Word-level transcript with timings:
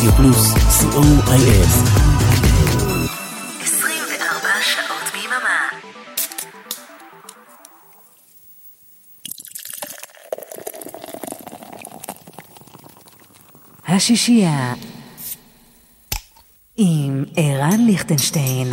רדיו 0.00 0.12
פלוס, 0.12 0.52
co.il. 0.54 1.66
24 3.62 4.48
שעות 4.62 5.12
ביממה. 5.12 5.68
השישייה 13.86 14.74
עם 16.76 17.24
ערן 17.36 17.86
ליכטנשטיין. 17.86 18.72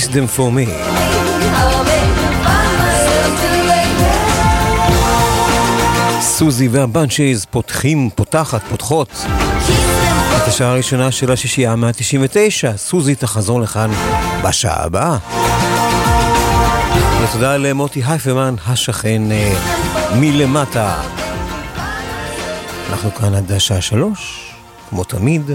Kiss 0.00 0.08
them 0.08 0.28
for 0.36 0.50
me. 0.50 0.66
סוזי 6.20 6.68
והבנצ'יז 6.68 7.46
פותחים, 7.50 8.10
פותחת, 8.14 8.62
פותחות 8.70 9.08
את 10.36 10.48
השעה 10.48 10.70
הראשונה 10.70 11.10
של 11.10 11.32
השישייה 11.32 11.76
מה-99. 11.76 12.76
סוזי 12.76 13.14
תחזור 13.14 13.60
לכאן 13.60 13.90
בשעה 14.44 14.84
הבאה. 14.84 15.18
ותודה 17.22 17.56
למוטי 17.56 18.02
הייפרמן, 18.06 18.54
השכן 18.66 19.32
אה, 19.32 19.54
מלמטה. 20.14 21.02
אנחנו 22.90 23.14
כאן 23.14 23.34
עד 23.34 23.52
השעה 23.52 23.80
שלוש, 23.80 24.50
כמו 24.90 25.04
תמיד. 25.04 25.50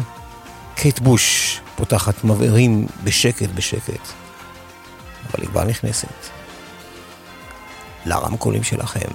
קייט 0.75 0.99
בוש 0.99 1.59
פותחת 1.75 2.23
מבערים 2.23 2.87
בשקט 3.03 3.49
בשקט. 3.55 4.24
אבל 5.25 5.41
היא 5.41 5.49
כבר 5.49 5.63
נכנסת. 5.63 6.07
לרמקולים 8.05 8.63
שלכם. 8.63 9.09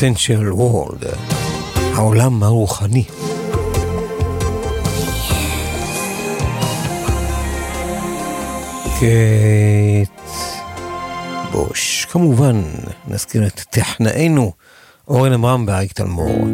Essential 0.00 0.56
World, 0.58 1.06
העולם 1.94 2.42
הרוחני. 2.42 3.04
קט 8.98 10.20
בוש, 11.52 12.06
כמובן, 12.10 12.62
נזכיר 13.08 13.46
את 13.46 13.60
טכנאינו 13.70 14.52
אורן 15.08 15.32
אמרם 15.32 15.64
ואייק 15.68 15.92
תלמור. 15.92 16.46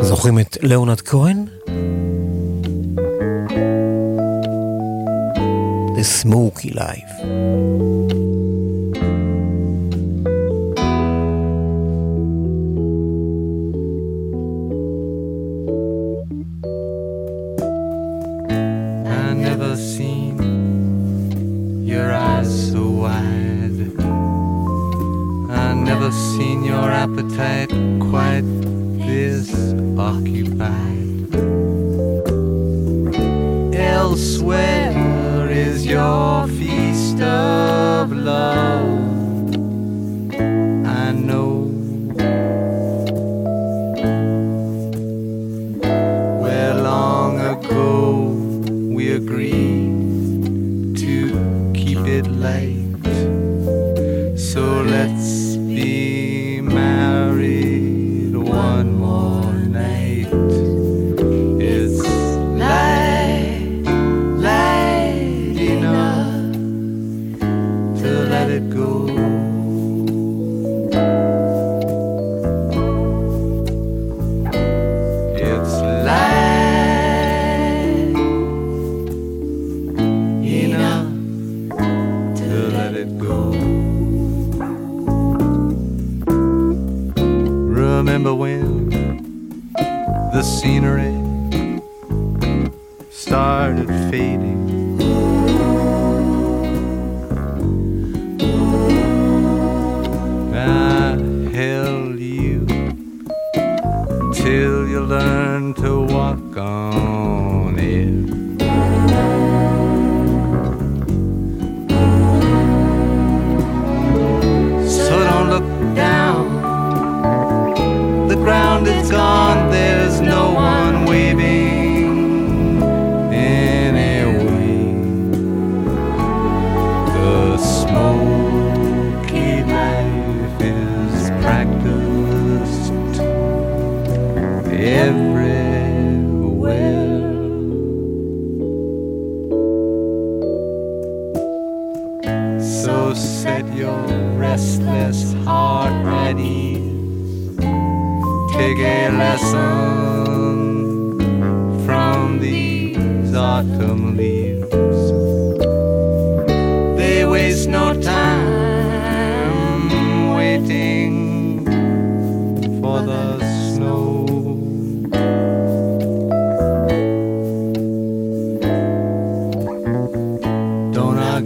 זוכרים 0.00 0.38
את 0.38 0.56
ליאונרד 0.62 1.00
כהן? 1.00 1.44
The 5.96 6.24
Smoky 6.24 6.74
Life. 6.74 7.91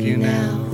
you 0.07 0.17
now. 0.17 0.66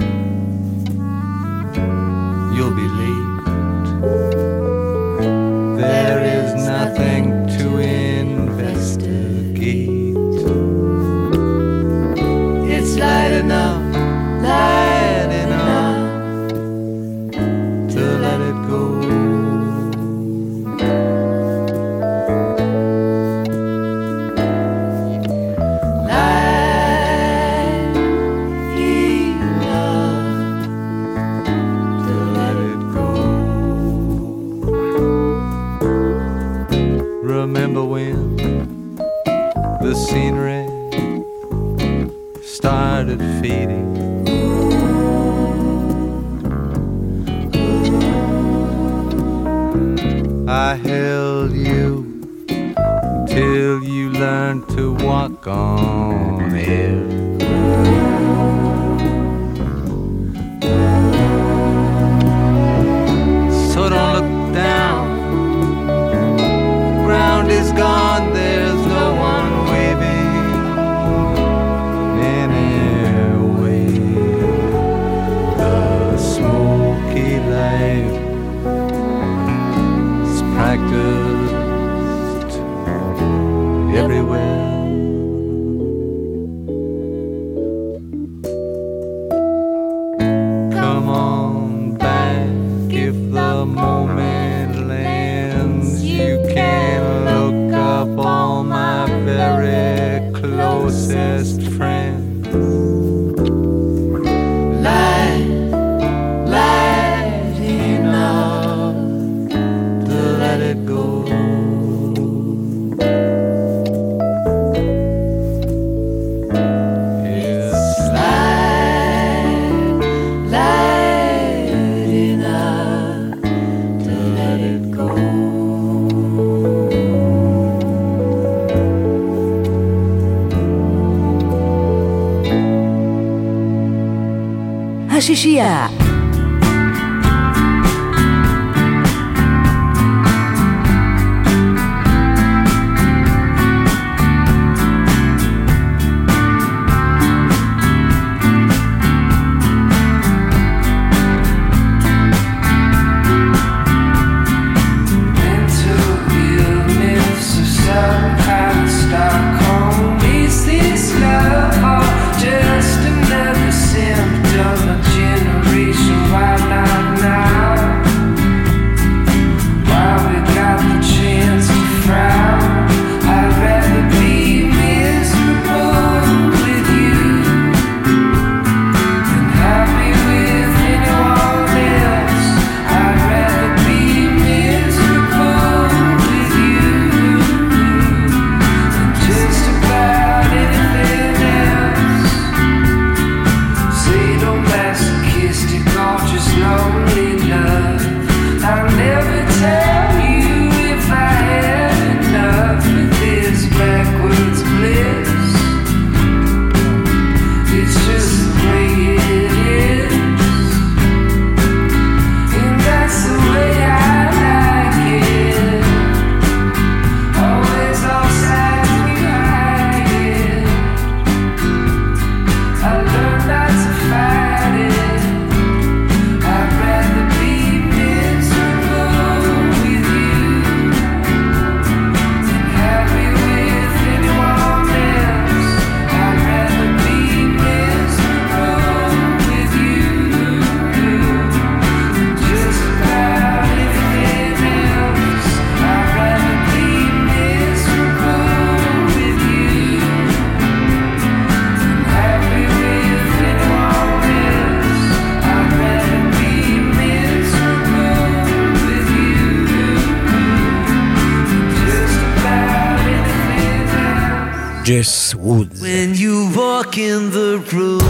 ג'ס 265.52 265.52
וודס. 265.52 265.82
When 265.82 266.16
you 266.16 266.56
walk 266.56 266.98
in 266.98 267.32
the 267.32 267.74
room, 267.74 268.04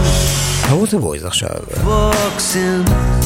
הרוט 0.62 0.94
הבויז 0.94 1.24
עכשיו. 1.24 1.50
walks 1.84 2.54
in 2.54 3.21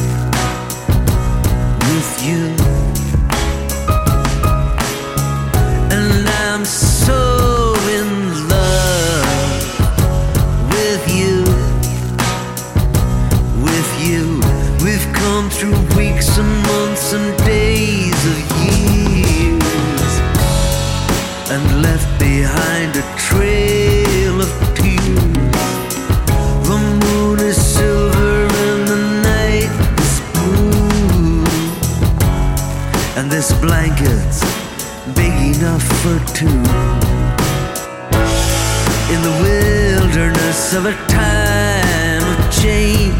Of 40.73 40.85
a 40.85 40.93
time 41.07 42.23
of 42.23 42.51
change, 42.51 43.13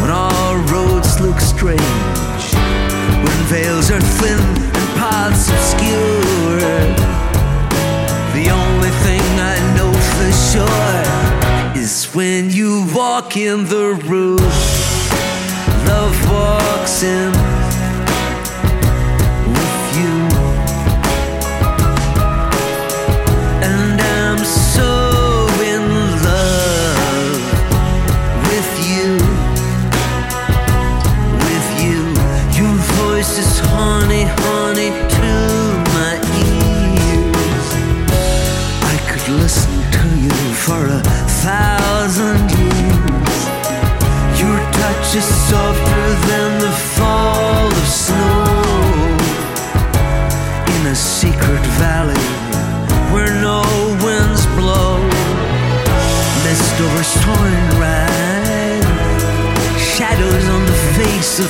when 0.00 0.10
all 0.10 0.56
roads 0.72 1.20
look 1.20 1.38
strange, 1.38 1.78
when 3.22 3.38
veils 3.46 3.90
are 3.90 4.00
thin 4.00 4.38
and 4.38 4.88
paths 4.98 5.48
obscure. 5.48 6.58
The 8.34 8.50
only 8.50 8.90
thing 9.04 9.22
I 9.38 9.56
know 9.76 9.92
for 10.14 10.32
sure 10.50 11.80
is 11.80 12.06
when 12.14 12.50
you 12.50 12.86
walk 12.94 13.36
in 13.36 13.66
the 13.66 13.94
room, 14.04 14.38
love 15.86 16.16
walks 16.30 17.04
in 17.04 17.47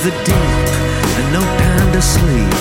the 0.03 0.11
deep, 0.11 0.67
and 1.17 1.33
no 1.33 1.41
time 1.41 1.91
to 1.91 2.01
sleep. 2.01 2.53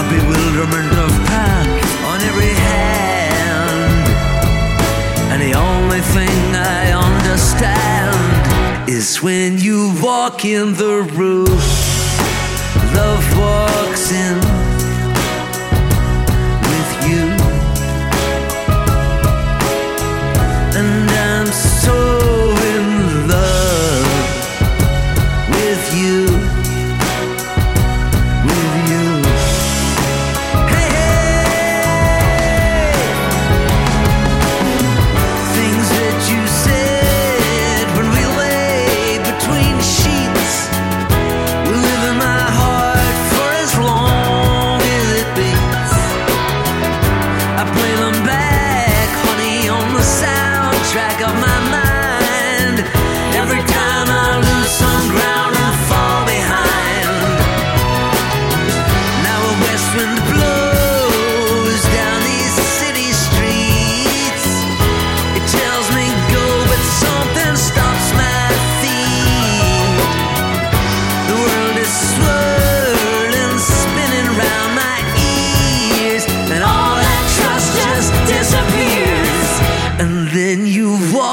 A 0.00 0.02
bewilderment 0.10 0.92
of 0.98 1.10
path 1.30 1.68
on 2.10 2.20
every 2.22 2.54
hand. 2.66 4.08
And 5.30 5.40
the 5.40 5.54
only 5.54 6.00
thing 6.00 6.56
I 6.56 6.90
understand 6.90 8.18
is 8.90 9.22
when 9.22 9.58
you 9.58 9.92
walk 10.02 10.44
in 10.44 10.74
the 10.74 11.02
room, 11.14 11.58
love 12.94 13.24
walks 13.38 14.10
in 14.10 14.43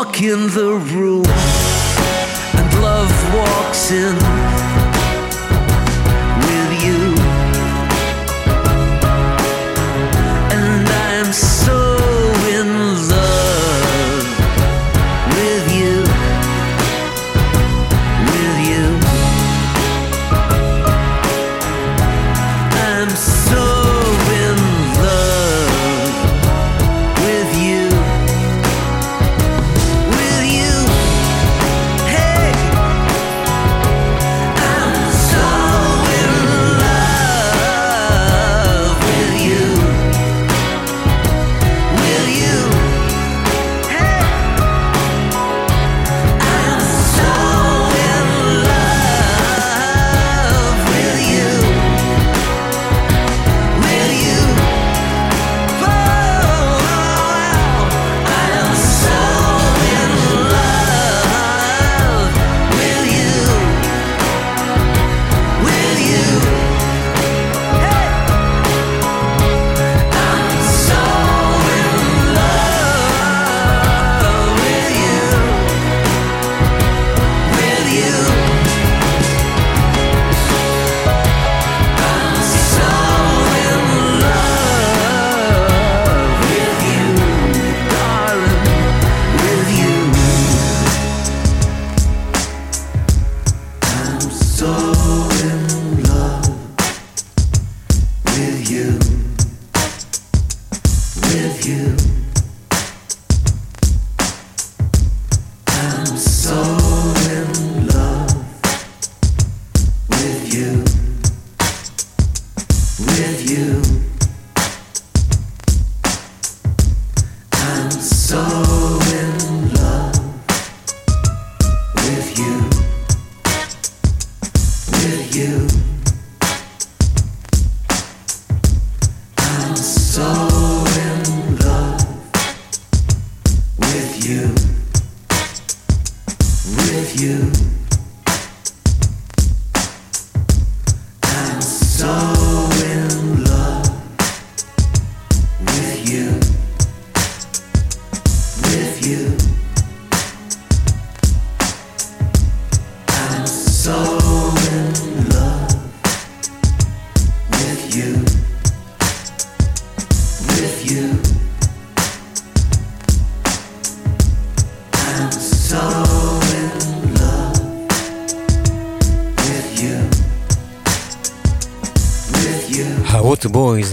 walk 0.03 0.21
in 0.23 0.47
the 0.47 0.73
room, 0.95 1.23
and 2.57 2.81
love 2.81 3.35
walks 3.35 3.91
in. 3.91 4.50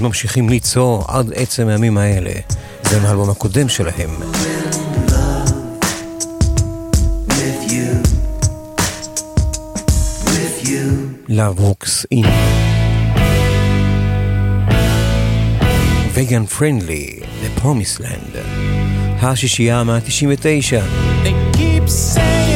ממשיכים 0.01 0.49
ליצור 0.49 1.05
עד 1.09 1.33
עצם 1.35 1.69
הימים 1.69 1.99
האלה. 1.99 2.33
זה 2.83 3.01
מהאלבום 3.01 3.31
הקודם 3.31 3.69
שלהם. 3.69 4.11
Love 11.29 11.61
Walks 11.61 12.07
In. 12.15 12.27
Vegan 16.15 16.47
Friendly, 16.47 17.23
The 17.43 17.51
Promised 17.61 18.01
Land. 18.01 18.39
השישייה 19.23 19.85
מה-99. 19.85 20.43
They 21.25 21.57
keep 21.57 21.89
saying 21.89 22.48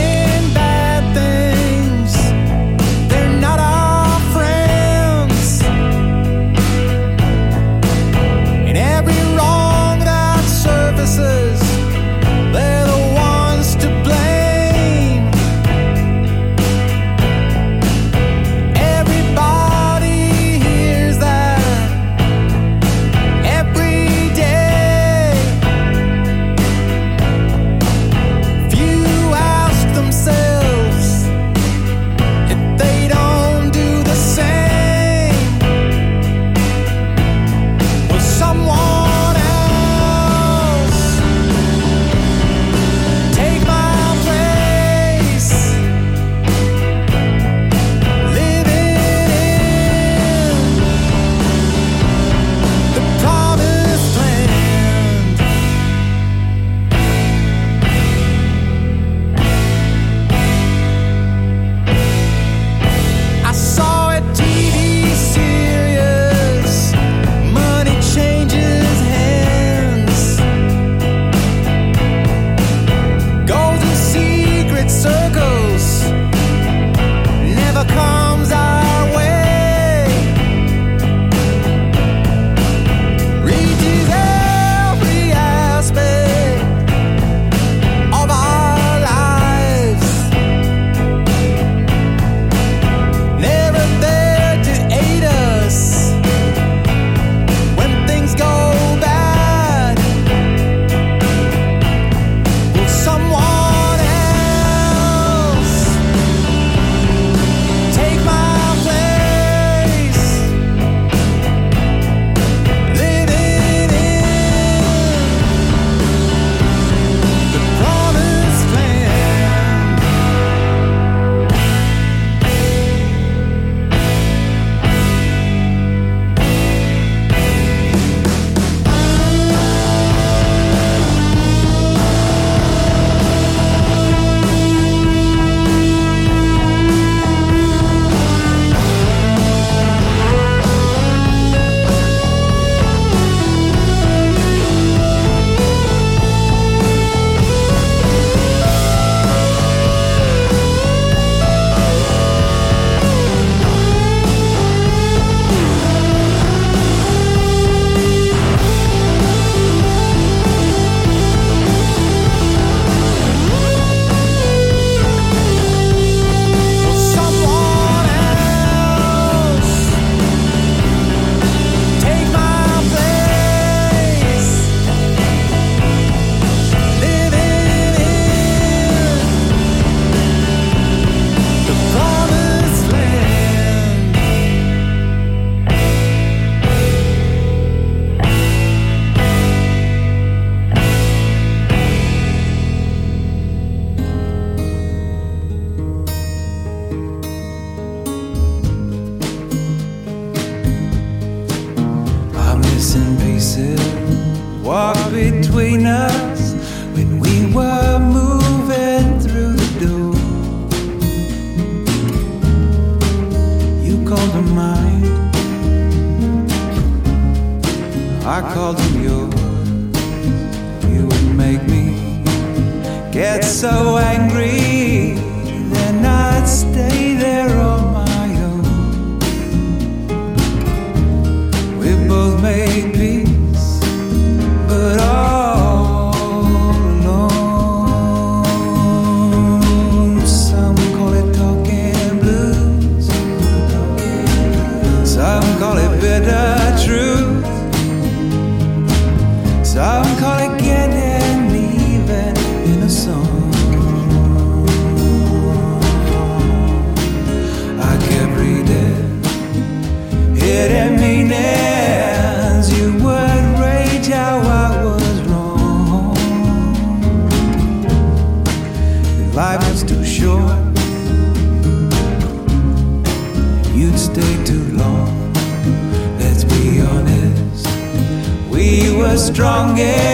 Yeah. 279.75 280.12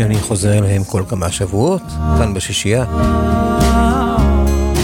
שאני 0.00 0.20
חוזר 0.20 0.58
אליהם 0.58 0.84
כל 0.84 1.02
כמה 1.08 1.32
שבועות, 1.32 1.82
כאן 2.18 2.34
בשישייה. 2.34 2.84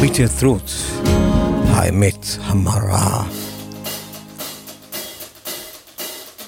ביטר 0.00 0.26
תרות, 0.40 0.70
האמת 1.68 2.26
המרה. 2.42 3.24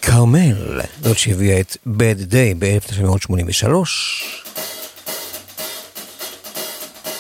כרמל, 0.02 0.80
זאת 1.02 1.18
שהביאה 1.18 1.60
את 1.60 1.76
Bad 1.86 2.32
Day 2.32 2.54
ב-1983. 2.58 3.68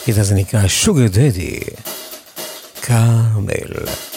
קטע 0.04 0.22
זה 0.22 0.34
נקרא 0.34 0.62
Sugar 0.84 1.14
Daddy, 1.14 1.70
כרמל. 2.82 4.07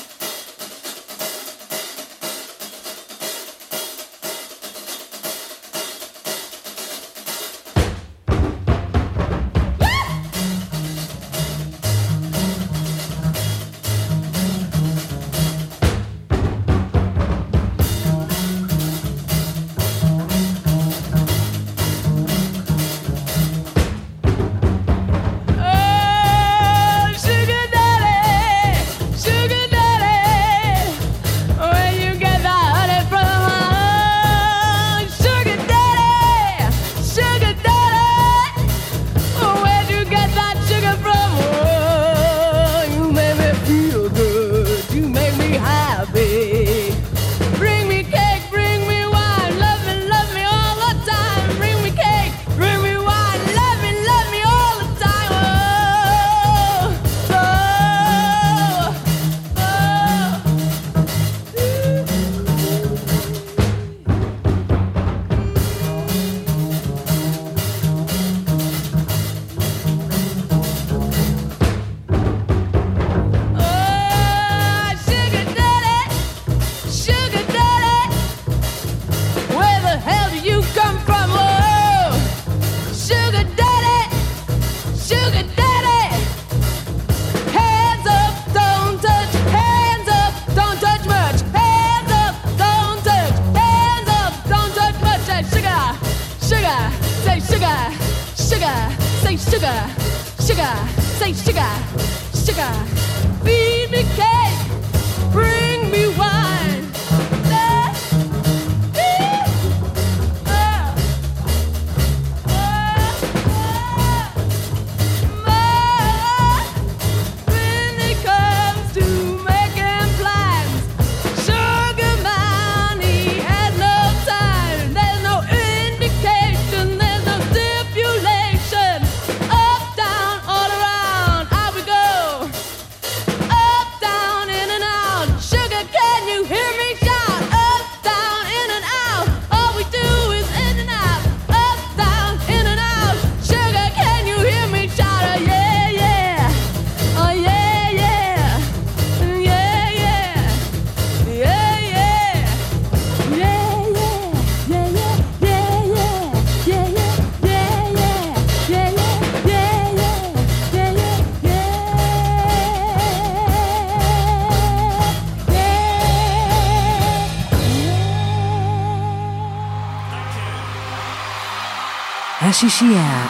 שישייה 172.61 173.27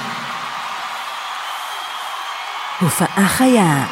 הופעה 2.82 3.28
חיה. 3.28 3.86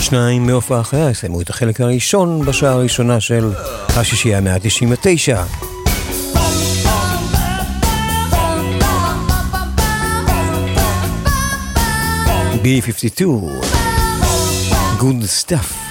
שניים 0.00 0.46
מהופעה 0.46 0.84
חיה 0.84 1.10
יסיימו 1.10 1.40
את 1.40 1.50
החלק 1.50 1.80
הראשון 1.80 2.44
בשעה 2.44 2.72
הראשונה 2.72 3.20
של 3.20 3.52
השישייה 3.96 4.40
199. 4.40 5.44
B52 12.62 13.22
Good 15.00 15.44
Stuff 15.44 15.83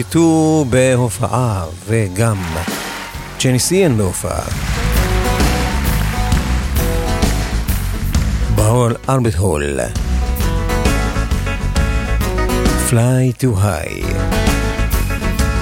ציטו 0.00 0.64
בהופעה, 0.70 1.64
וגם 1.86 2.36
צ'ניס 3.38 3.72
איין 3.72 3.96
בהופעה. 3.96 4.42
בהול 8.54 8.94
אלברט 9.08 9.34
הול. 9.34 9.80
Fly 12.90 13.42
too 13.42 13.56
high. 13.56 14.14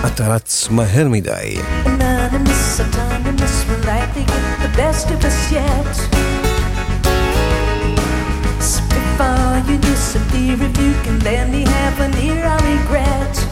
אתה 0.07 0.29
רץ 0.29 0.69
מהר 0.71 1.09
מדי. 1.09 1.59
Anonymous, 1.85 2.81
autonomous, 2.81 3.65
we're 3.69 3.87
likely 3.87 4.25
get 4.25 4.45
the 4.63 4.73
best 4.77 5.07
of 5.11 5.25
us 5.25 5.53
yet. 5.53 5.95
Before 8.95 9.59
you 9.69 9.79
disappear, 9.91 10.55
if 10.69 10.75
you 10.85 10.93
can 11.05 11.19
let 11.29 11.45
me 11.55 11.63
have 11.77 11.97
an 12.07 12.13
ear, 12.29 12.45
I 12.47 12.59
regret. 12.73 13.48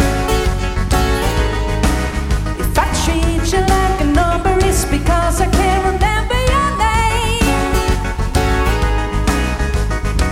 because 4.84 5.40
I 5.40 5.46
can't 5.48 5.84
remember 5.84 6.38
your 6.52 6.70
name. 6.76 7.96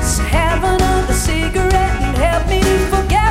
So 0.03 0.23
have 0.25 0.63
another 0.63 1.15
cigarette 1.15 2.03
and 2.03 2.17
help 2.17 2.49
me 2.49 2.61
forget. 2.91 3.24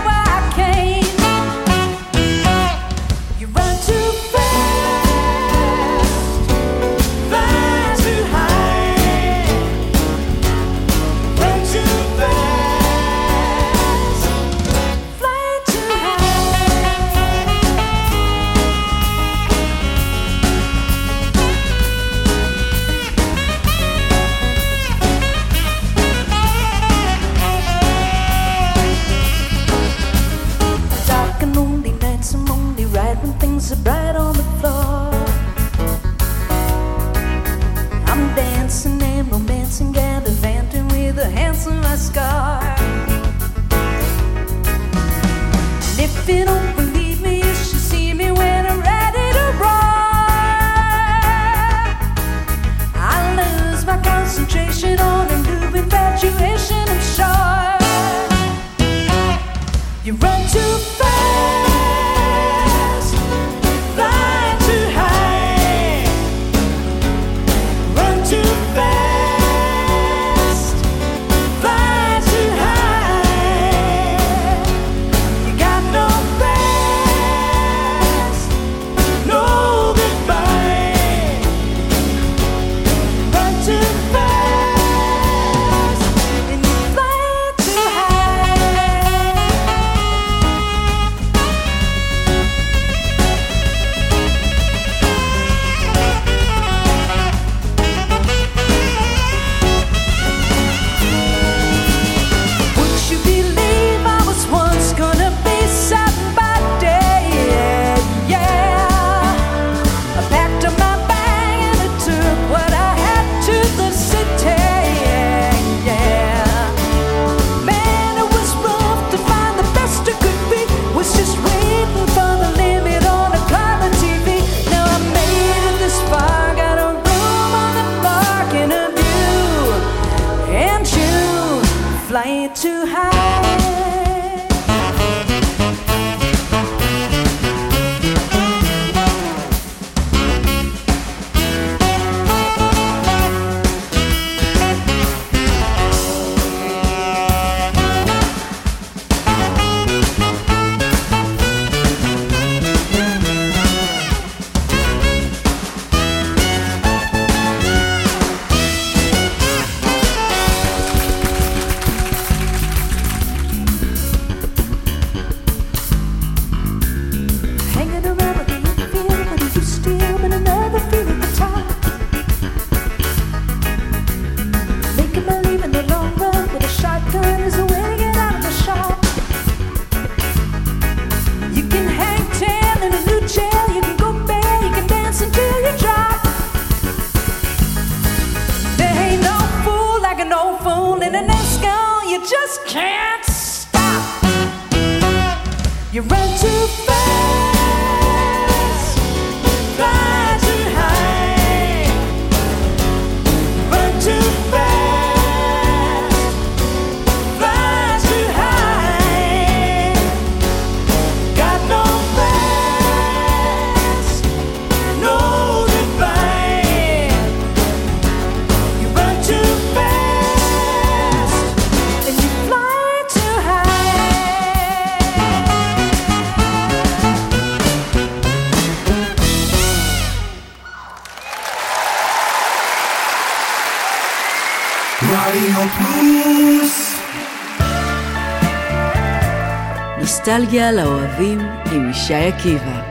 נוסטלגיה 240.37 240.71
לאוהבים 240.71 241.39
עם 241.71 241.89
ישי 241.89 242.13
עקיבא. 242.13 242.81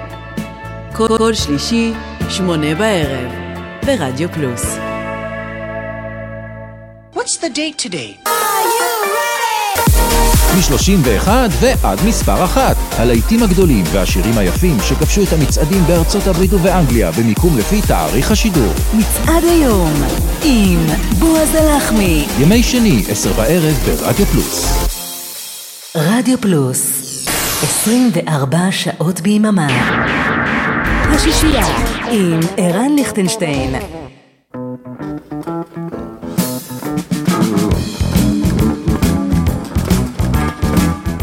כל 0.92 1.34
שלישי, 1.34 1.92
שמונה 2.28 2.74
בערב, 2.74 3.30
ברדיו 3.86 4.28
פלוס. 4.32 4.62
What's 7.14 7.36
the 7.40 7.56
date 7.56 7.86
today? 7.86 8.28
מ-31 10.56 11.28
ועד 11.60 11.98
מספר 12.08 12.44
אחת. 12.44 12.76
הלהיטים 12.98 13.42
הגדולים 13.42 13.84
והשירים 13.92 14.38
היפים 14.38 14.76
שכבשו 14.88 15.22
את 15.22 15.32
המצעדים 15.32 15.82
בארצות 15.86 16.26
הברית 16.26 16.52
ובאנגליה 16.52 17.10
במיקום 17.12 17.58
לפי 17.58 17.80
תאריך 17.88 18.30
השידור. 18.30 18.72
מצעד 18.94 19.44
היום 19.44 19.92
עם 20.44 20.86
בועז 21.18 21.54
הלחמי. 21.54 22.26
ימי 22.40 22.62
שני, 22.62 23.02
עשר 23.08 23.32
בערב 23.32 23.74
ברדיו 23.74 24.26
פלוס. 24.26 24.88
רדיו 25.96 26.40
פלוס 26.40 27.01
24 27.62 28.58
שעות 28.70 29.20
ביממה 29.20 29.66
השישייה 31.14 31.66
עם 32.10 32.40
ערן 32.56 32.90
ליכטנשטיין. 32.96 33.74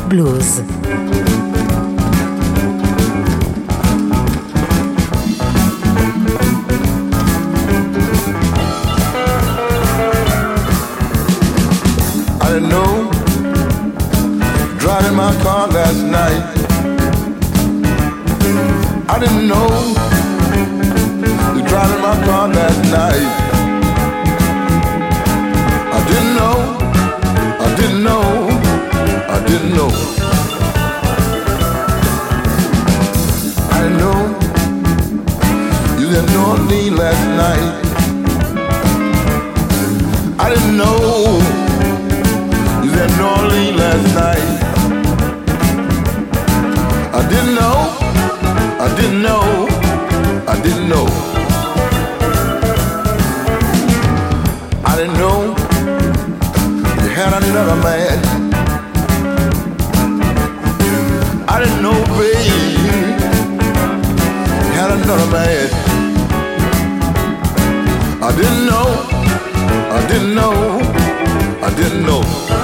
בלוז 0.07 0.61
last 15.89 16.05
night. 16.19 16.43
I 19.09 19.19
didn't 19.19 19.47
know. 19.47 19.67
You 21.55 21.61
driving 21.67 22.01
my 22.07 22.15
car 22.25 22.47
last 22.47 22.81
night. 22.99 23.29
I 25.95 25.99
didn't 26.09 26.33
know. 26.39 26.57
I 27.65 27.67
didn't 27.79 28.03
know. 28.03 28.25
I 29.35 29.37
didn't 29.47 29.73
know. 29.77 29.91
I 33.79 33.83
know. 33.99 34.19
You 35.99 36.07
in 36.19 36.25
New 36.31 36.43
Orleans 36.51 36.97
last 36.99 37.25
night. 37.43 37.69
I 40.39 40.49
didn't 40.53 40.77
know. 40.77 41.38
Another 65.11 65.31
man. 65.31 65.69
I 68.21 68.31
didn't 68.37 68.65
know. 68.67 68.89
I 69.97 70.07
didn't 70.07 70.35
know. 70.35 70.53
I 71.63 71.73
didn't 71.75 72.05
know. 72.05 72.58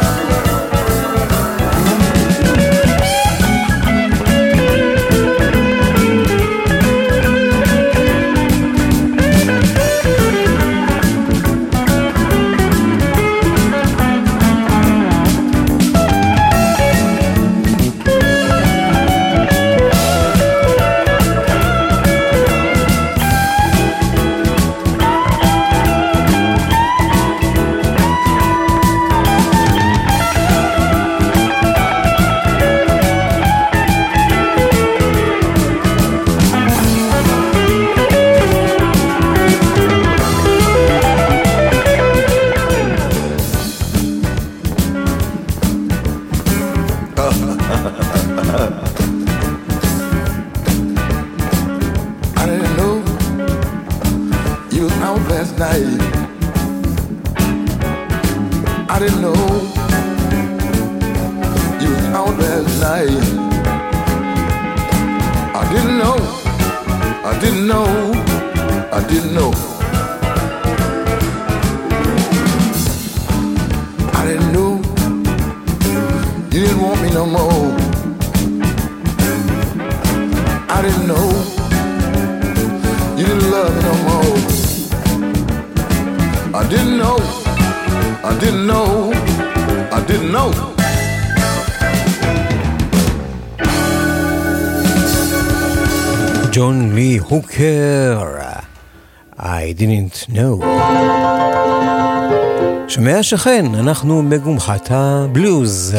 שומע 103.06 103.24
שכן, 103.24 103.66
אנחנו 103.76 104.30
בגומחת 104.30 104.88
הבלוז. 104.92 105.96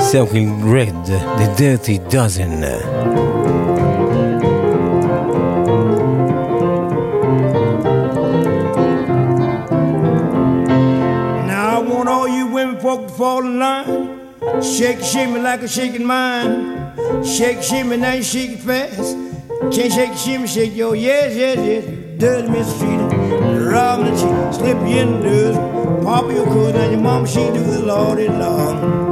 סרקל 0.00 0.48
רד, 0.64 1.06
The 1.36 1.60
Dirty 1.60 2.12
Dozen. 2.12 2.64
Fall 13.18 13.44
in 13.44 13.58
line. 13.58 13.92
Shake, 14.74 15.02
shimmy 15.10 15.38
like 15.46 15.62
a 15.62 15.68
shaking 15.76 16.06
mine. 16.06 16.54
Shake, 17.34 17.62
shimmy, 17.68 17.96
now 17.96 18.14
you 18.18 18.22
shake 18.22 18.52
it 18.56 18.62
fast. 18.68 19.16
Can't 19.74 19.92
shake, 19.96 20.16
shimmy, 20.22 20.46
shake 20.54 20.74
your 20.82 20.94
yes, 20.96 21.30
yes, 21.42 21.58
yes. 21.70 22.01
dirty, 22.22 22.48
mistreated, 22.48 23.12
robbing 23.66 24.16
slip 24.52 24.78
you 24.86 24.96
in 24.96 25.20
the 25.22 25.28
dust. 25.28 26.04
pop 26.04 26.30
your 26.30 26.44
cousin, 26.44 26.76
and 26.76 26.92
your 26.92 27.00
mama, 27.00 27.26
she 27.26 27.40
do 27.46 27.64
the 27.64 27.82
Lord 27.84 28.20
and 28.20 28.38
Lord. 28.38 29.11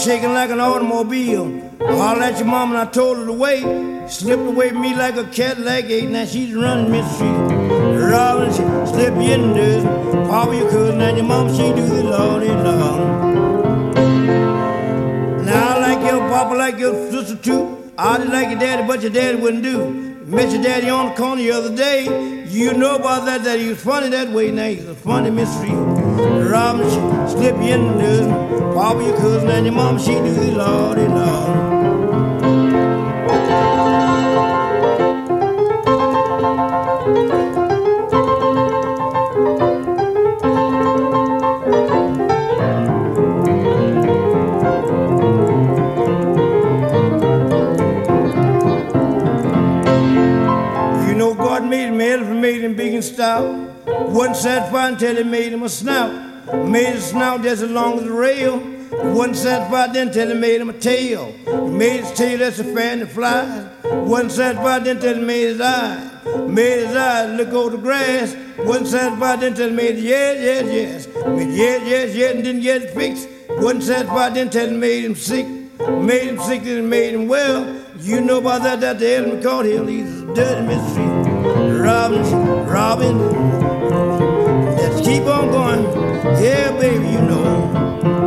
Shaking 0.00 0.32
like 0.32 0.50
an 0.50 0.60
automobile. 0.60 1.60
Holler 1.78 2.22
at 2.22 2.38
your 2.38 2.46
mom 2.46 2.70
and 2.70 2.78
I 2.78 2.86
told 2.86 3.18
her 3.18 3.26
to 3.26 3.32
wait. 3.32 4.08
Slipped 4.08 4.42
away 4.42 4.70
from 4.70 4.80
me 4.80 4.94
like 4.94 5.16
a 5.16 5.24
cat 5.24 5.58
leg 5.58 5.90
eight. 5.90 6.08
Now 6.08 6.24
she's 6.24 6.54
running 6.54 6.90
Miss 6.90 7.06
Street. 7.16 7.28
Rolling, 7.28 8.50
she 8.50 8.62
slip 8.90 9.14
you 9.14 9.32
in 9.34 9.52
the 9.52 9.54
dust. 9.54 9.86
Papa 10.30 10.56
your 10.56 10.70
cousin 10.70 11.00
and 11.02 11.16
your 11.18 11.26
mama, 11.26 11.50
she 11.54 11.62
do 11.74 11.86
the 11.86 12.04
lordy 12.04 12.48
long. 12.48 13.20
Now 15.44 15.76
I 15.76 15.80
like 15.80 16.10
your 16.10 16.20
papa 16.30 16.54
like 16.54 16.78
your 16.78 17.10
sister 17.10 17.36
too. 17.36 17.92
I 17.98 18.18
did 18.18 18.30
like 18.30 18.48
your 18.50 18.58
daddy, 18.58 18.86
but 18.86 19.02
your 19.02 19.12
daddy 19.12 19.38
wouldn't 19.38 19.62
do. 19.62 19.90
Met 20.24 20.50
your 20.50 20.62
daddy 20.62 20.88
on 20.88 21.10
the 21.10 21.14
corner 21.14 21.42
the 21.42 21.52
other 21.52 21.76
day. 21.76 22.46
You 22.48 22.72
know 22.72 22.96
about 22.96 23.26
that, 23.26 23.44
that 23.44 23.60
he 23.60 23.68
was 23.68 23.82
funny 23.82 24.08
that 24.08 24.30
way. 24.30 24.50
Now 24.50 24.68
he's 24.68 24.88
a 24.88 24.94
funny 24.94 25.30
mystery. 25.30 25.99
Robin, 26.50 26.88
she 26.88 27.32
slip 27.32 27.56
you 27.56 27.74
in 27.74 27.86
the 27.86 27.94
news. 27.94 28.74
Papa, 28.74 29.02
your 29.02 29.16
cousin, 29.16 29.50
and 29.50 29.66
your 29.66 29.74
mama, 29.74 29.98
she 29.98 30.14
do 30.14 30.32
you, 30.34 30.52
Lordy, 30.52 31.06
Lord. 31.08 31.60
Stop. 53.00 53.59
Wasn't 54.10 54.36
satisfied 54.36 54.94
until 54.94 55.16
he 55.16 55.22
made 55.22 55.52
him 55.52 55.62
a 55.62 55.68
snout. 55.68 56.12
Made 56.66 56.94
his 56.94 57.06
snout 57.06 57.42
just 57.44 57.62
as 57.62 57.70
long 57.70 57.98
as 57.98 58.04
the 58.04 58.12
rail. 58.12 58.58
Wasn't 58.90 59.36
satisfied 59.36 59.94
then 59.94 60.10
till 60.10 60.28
he 60.28 60.34
made 60.34 60.60
him 60.60 60.68
a 60.68 60.72
tail. 60.72 61.32
Made 61.68 62.00
his 62.00 62.12
tail 62.18 62.38
that's 62.38 62.58
a 62.58 62.64
fan 62.64 62.98
that 62.98 63.10
flies. 63.10 63.68
Wasn't 63.84 64.32
satisfied 64.32 64.84
then 64.84 64.98
till 64.98 65.14
he 65.14 65.22
made 65.22 65.44
his 65.44 65.60
eyes. 65.60 66.10
Made 66.48 66.86
his 66.86 66.96
eyes 66.96 67.38
look 67.38 67.50
over 67.50 67.76
the 67.76 67.82
grass. 67.82 68.36
Wasn't 68.58 68.88
satisfied 68.88 69.40
then 69.42 69.54
till 69.54 69.68
he 69.68 69.76
made 69.76 69.96
yes, 69.96 70.66
yes, 70.66 71.06
yes. 71.06 71.26
Made 71.28 71.54
yes, 71.54 71.82
yes, 71.86 72.16
yes, 72.16 72.34
and 72.34 72.42
didn't 72.42 72.62
get 72.62 72.82
it 72.82 72.90
fixed. 72.90 73.28
Wasn't 73.48 73.84
satisfied 73.84 74.34
then 74.34 74.50
till 74.50 74.70
he 74.70 74.76
made 74.76 75.04
him 75.04 75.14
sick. 75.14 75.46
Made 75.78 76.24
him 76.24 76.40
sick 76.40 76.62
and 76.66 76.90
made 76.90 77.14
him 77.14 77.28
well. 77.28 77.80
You 78.00 78.20
know 78.22 78.38
about 78.38 78.64
that, 78.64 78.80
that 78.80 78.98
the 78.98 79.18
Elmer 79.18 79.40
caught 79.40 79.66
him. 79.66 79.86
He's 79.86 80.22
a 80.22 80.34
dirty 80.34 80.66
Mississippi. 80.66 81.30
Robin, 81.78 82.66
Robin. 82.66 83.59
Keep 85.10 85.26
on 85.26 85.50
going. 85.50 85.82
Yeah, 86.40 86.70
baby, 86.78 87.08
you 87.08 87.20
know. 87.20 88.19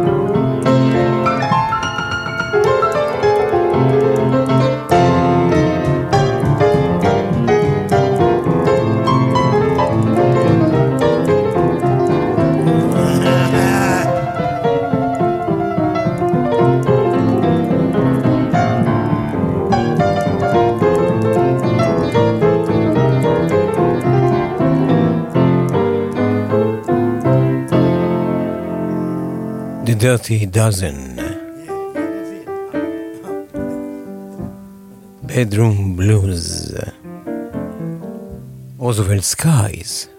Dirty 30.03 30.45
Dozen. 30.45 31.15
Bedroom 35.25 35.95
Blues. 35.95 36.75
Roosevelt 38.77 39.23
Skies. 39.23 40.09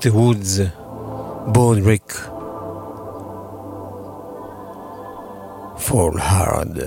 הטה 0.00 0.16
וודס, 0.16 0.58
בורדריק, 1.46 2.28
פול 5.86 6.14
הארד. 6.20 6.78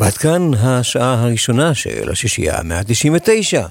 ועד 0.00 0.12
כאן 0.12 0.50
השעה 0.54 1.22
הראשונה 1.22 1.74
של 1.74 2.10
השישייה 2.10 2.62
199. 2.64 3.66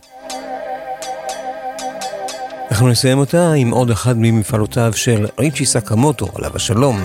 אנחנו 2.72 2.88
נסיים 2.88 3.18
אותה 3.18 3.54
עם 3.54 3.70
עוד 3.70 3.92
אחד 3.92 4.18
ממפעלותיו 4.18 4.94
של 4.96 5.28
ריצ'י 5.40 5.66
סקמוטו, 5.66 6.28
עליו 6.36 6.52
השלום, 6.56 7.02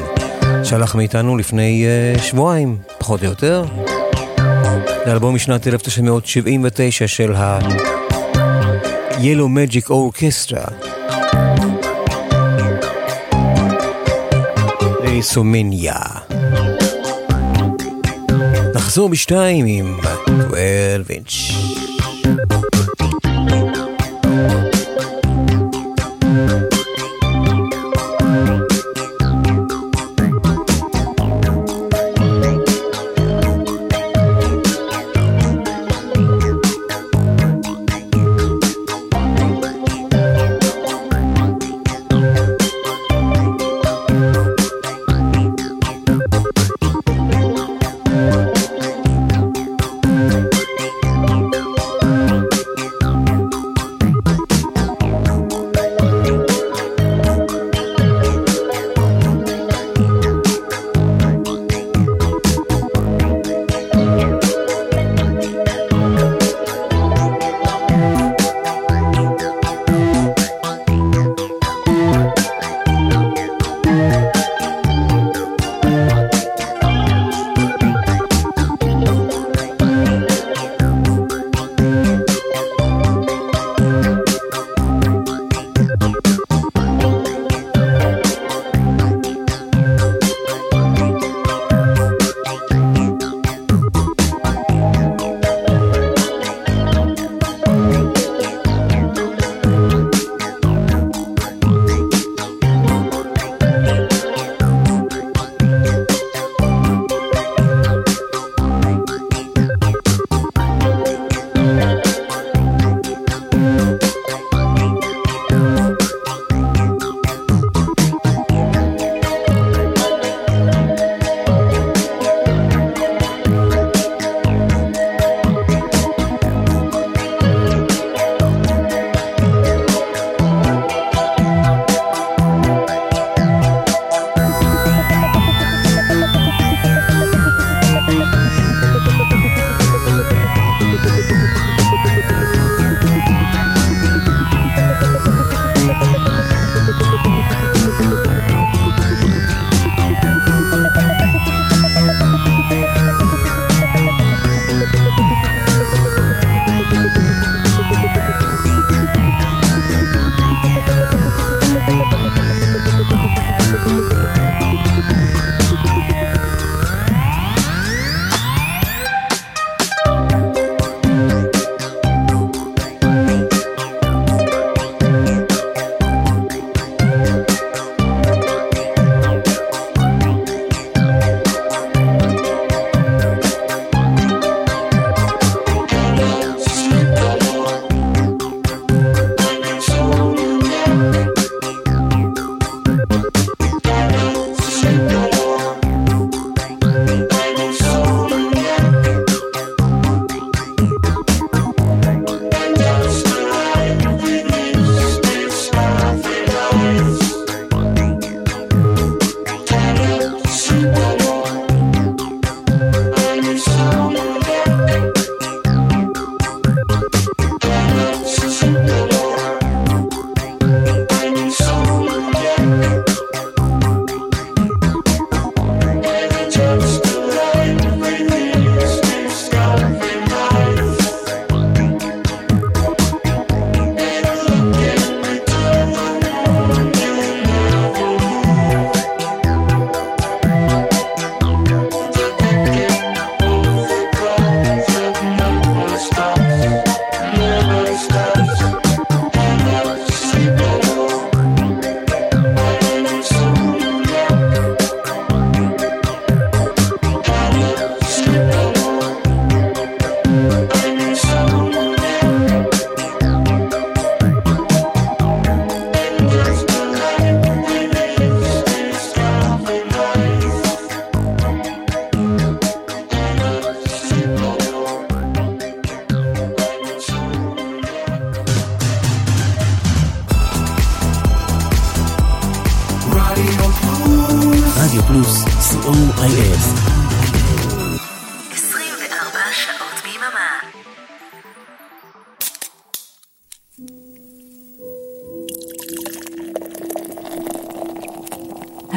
שהלך 0.64 0.94
מאיתנו 0.94 1.36
לפני 1.36 1.86
uh, 2.16 2.22
שבועיים, 2.22 2.78
פחות 2.98 3.20
או 3.20 3.26
יותר. 3.26 3.64
זה 5.04 5.12
אלבום 5.12 5.34
משנת 5.34 5.66
1979 5.66 7.06
של 7.08 7.34
ה... 7.34 7.58
Yellow 9.22 9.48
Magic 9.48 9.88
Orchestra. 9.88 10.81
איסומניה. 15.22 15.94
נחזור 18.74 19.08
בשתיים 19.08 19.66
עם 19.66 19.96
12 20.28 21.02
אינץ'. 21.10 21.91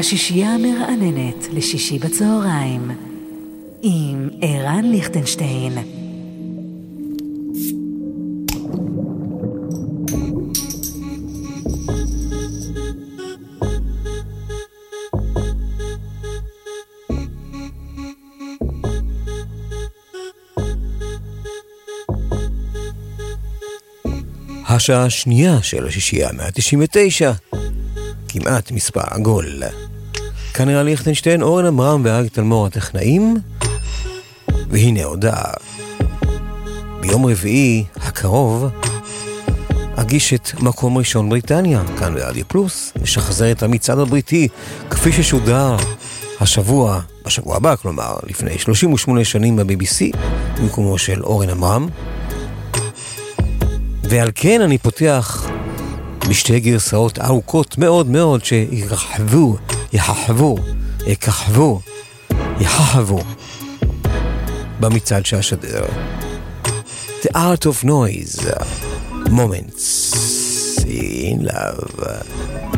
השישייה 0.06 0.54
המרעננת 0.54 1.48
לשישי 1.54 2.00
בצהריים 2.00 2.92
עם 3.82 4.30
ערן 4.42 4.86
ליכטנשטיין. 4.86 5.74
השעה 24.70 25.06
השנייה 25.06 25.62
של 25.62 25.88
השישייה 25.88 26.32
199, 26.32 27.32
כמעט 28.28 28.72
מספר 28.72 29.02
עגול. 29.10 29.64
כאן 30.56 30.68
נראה 30.68 30.84
ליכטנשטיין, 30.84 31.42
אורן 31.42 31.66
עמרם 31.66 32.02
ואריק 32.06 32.34
תלמור 32.34 32.66
הטכנאים, 32.66 33.36
והנה 34.70 35.04
הודעה. 35.04 35.52
ביום 37.00 37.26
רביעי 37.26 37.84
הקרוב 37.96 38.66
אגיש 39.96 40.34
את 40.34 40.50
מקום 40.60 40.98
ראשון 40.98 41.30
בריטניה, 41.30 41.84
כאן 42.00 42.14
ברדיו 42.14 42.48
פלוס, 42.48 42.94
נשחזר 43.02 43.52
את 43.52 43.64
המצעד 43.64 44.00
הבריטי 44.00 44.48
כפי 44.90 45.12
ששודר 45.12 45.76
השבוע, 46.40 47.00
בשבוע 47.26 47.56
הבא, 47.56 47.76
כלומר, 47.76 48.16
לפני 48.30 48.58
38 48.58 49.24
שנים 49.24 49.56
ב-BBC, 49.56 50.18
במקומו 50.60 50.98
של 50.98 51.24
אורן 51.24 51.50
עמרם. 51.50 51.88
ועל 54.04 54.32
כן 54.36 54.62
אני 54.62 54.78
פותח 54.78 55.48
בשתי 56.30 56.60
גרסאות 56.60 57.20
ארוכות 57.20 57.78
מאוד 57.78 58.10
מאוד 58.10 58.46
שיכחבו, 58.46 59.58
יחחבו, 59.96 60.58
יכחבו, 61.08 61.80
יחחבו 62.60 63.20
במצעד 64.80 65.26
שאשדר. 65.26 65.86
The 67.22 67.30
Art 67.36 67.66
of 67.66 67.86
Noise, 67.86 68.46
Moments 69.30 70.16
in 70.86 71.46
Love. 71.48 72.75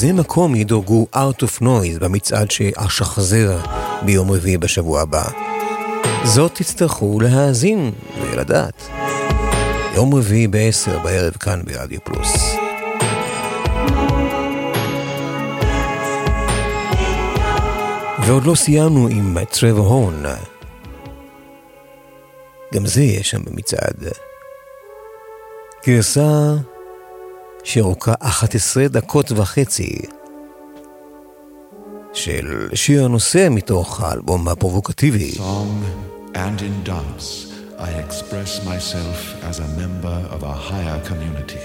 באיזה 0.00 0.12
מקום 0.12 0.54
ידורגו 0.54 1.06
Out 1.14 1.42
of 1.42 1.62
Noise 1.62 1.98
במצעד 2.00 2.50
שאשחזר 2.50 3.58
ביום 4.02 4.30
רביעי 4.30 4.58
בשבוע 4.58 5.00
הבא. 5.00 5.24
זאת 6.24 6.54
תצטרכו 6.54 7.20
להאזין 7.20 7.92
ולדעת. 8.20 8.88
יום 9.94 10.14
רביעי 10.14 10.48
ב-10 10.48 10.98
בערב 11.02 11.32
כאן 11.32 11.62
ברדיו 11.64 12.00
פלוס. 12.04 12.36
ועוד 18.26 18.44
לא 18.44 18.54
סיימנו 18.54 19.08
עם 19.08 19.44
טרוור 19.44 19.86
הורן. 19.86 20.22
גם 22.74 22.86
זה 22.86 23.02
יש 23.02 23.30
שם 23.30 23.44
במצעד. 23.44 24.04
גרסה 25.86 26.54
שאורכה 27.68 28.14
11 28.20 28.88
דקות 28.88 29.32
וחצי 29.32 29.98
של 32.12 32.68
שיר 32.74 33.04
הנושא 33.04 33.48
מתוך 33.50 34.00
האלבום 34.00 34.48
הפרובוקטיבי. 34.48 35.32
Song 35.36 36.34
and 36.34 36.62
in 36.62 36.88
dance, 36.88 37.52
I 37.78 37.90
express 38.04 38.64
myself 38.64 39.44
as 39.50 39.58
a 39.58 39.68
member 39.82 40.18
of 40.34 40.42
a 40.42 40.54
higher 40.68 41.00
community. 41.10 41.64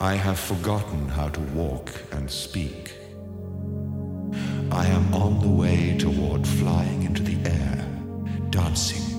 I 0.00 0.14
have 0.26 0.38
forgotten 0.50 1.00
how 1.18 1.28
to 1.36 1.42
walk 1.60 1.88
and 2.14 2.24
speak. 2.44 2.82
I 4.82 4.84
am 4.98 5.06
on 5.24 5.32
the 5.44 5.54
way 5.62 5.80
toward 6.04 6.42
flying 6.60 7.00
into 7.08 7.22
the 7.30 7.38
air, 7.60 7.78
dancing. 8.58 9.09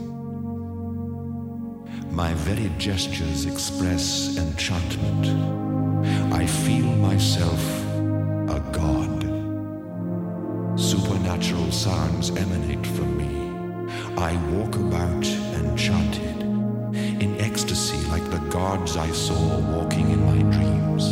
My 2.12 2.34
very 2.34 2.70
gestures 2.78 3.46
express 3.46 4.38
enchantment. 4.38 5.26
I 6.34 6.46
feel 6.46 6.86
myself 6.98 7.64
a 8.50 8.60
god. 8.74 9.22
Supernatural 10.78 11.72
sounds 11.72 12.32
emanate 12.32 12.86
from 12.86 13.18
me. 13.18 13.32
I 14.18 14.36
walk 14.52 14.76
about 14.76 15.26
enchanted, 15.56 16.42
in 17.24 17.40
ecstasy 17.40 17.98
like 18.10 18.30
the 18.30 18.46
gods 18.50 18.98
I 18.98 19.10
saw 19.12 19.60
walking 19.78 20.12
in 20.12 20.22
my 20.26 20.42
dreams. 20.56 21.06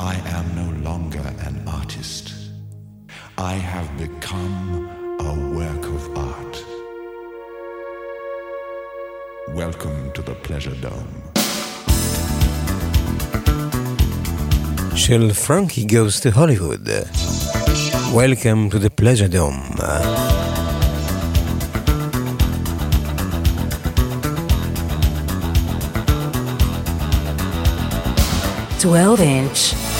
I 0.00 0.16
am 0.36 0.46
no 0.56 0.68
longer 0.90 1.24
an 1.46 1.62
artist. 1.68 2.34
I 3.38 3.52
have 3.54 3.88
become 3.96 4.90
a 5.20 5.34
work 5.56 5.84
of 5.86 6.18
art. 6.18 6.51
Welcome 9.54 10.12
to 10.14 10.22
the 10.22 10.34
Pleasure 10.34 10.74
Dome. 10.80 11.32
של 14.94 15.30
Frankie 15.32 15.84
Goes 15.84 16.20
to 16.20 16.30
Hollywood. 16.30 16.88
Welcome 18.14 18.70
to 18.70 18.78
the 18.78 18.90
Pleasure 18.90 19.28
Dome. 19.28 19.62
Twelve 28.80 29.20
inch. 29.20 29.91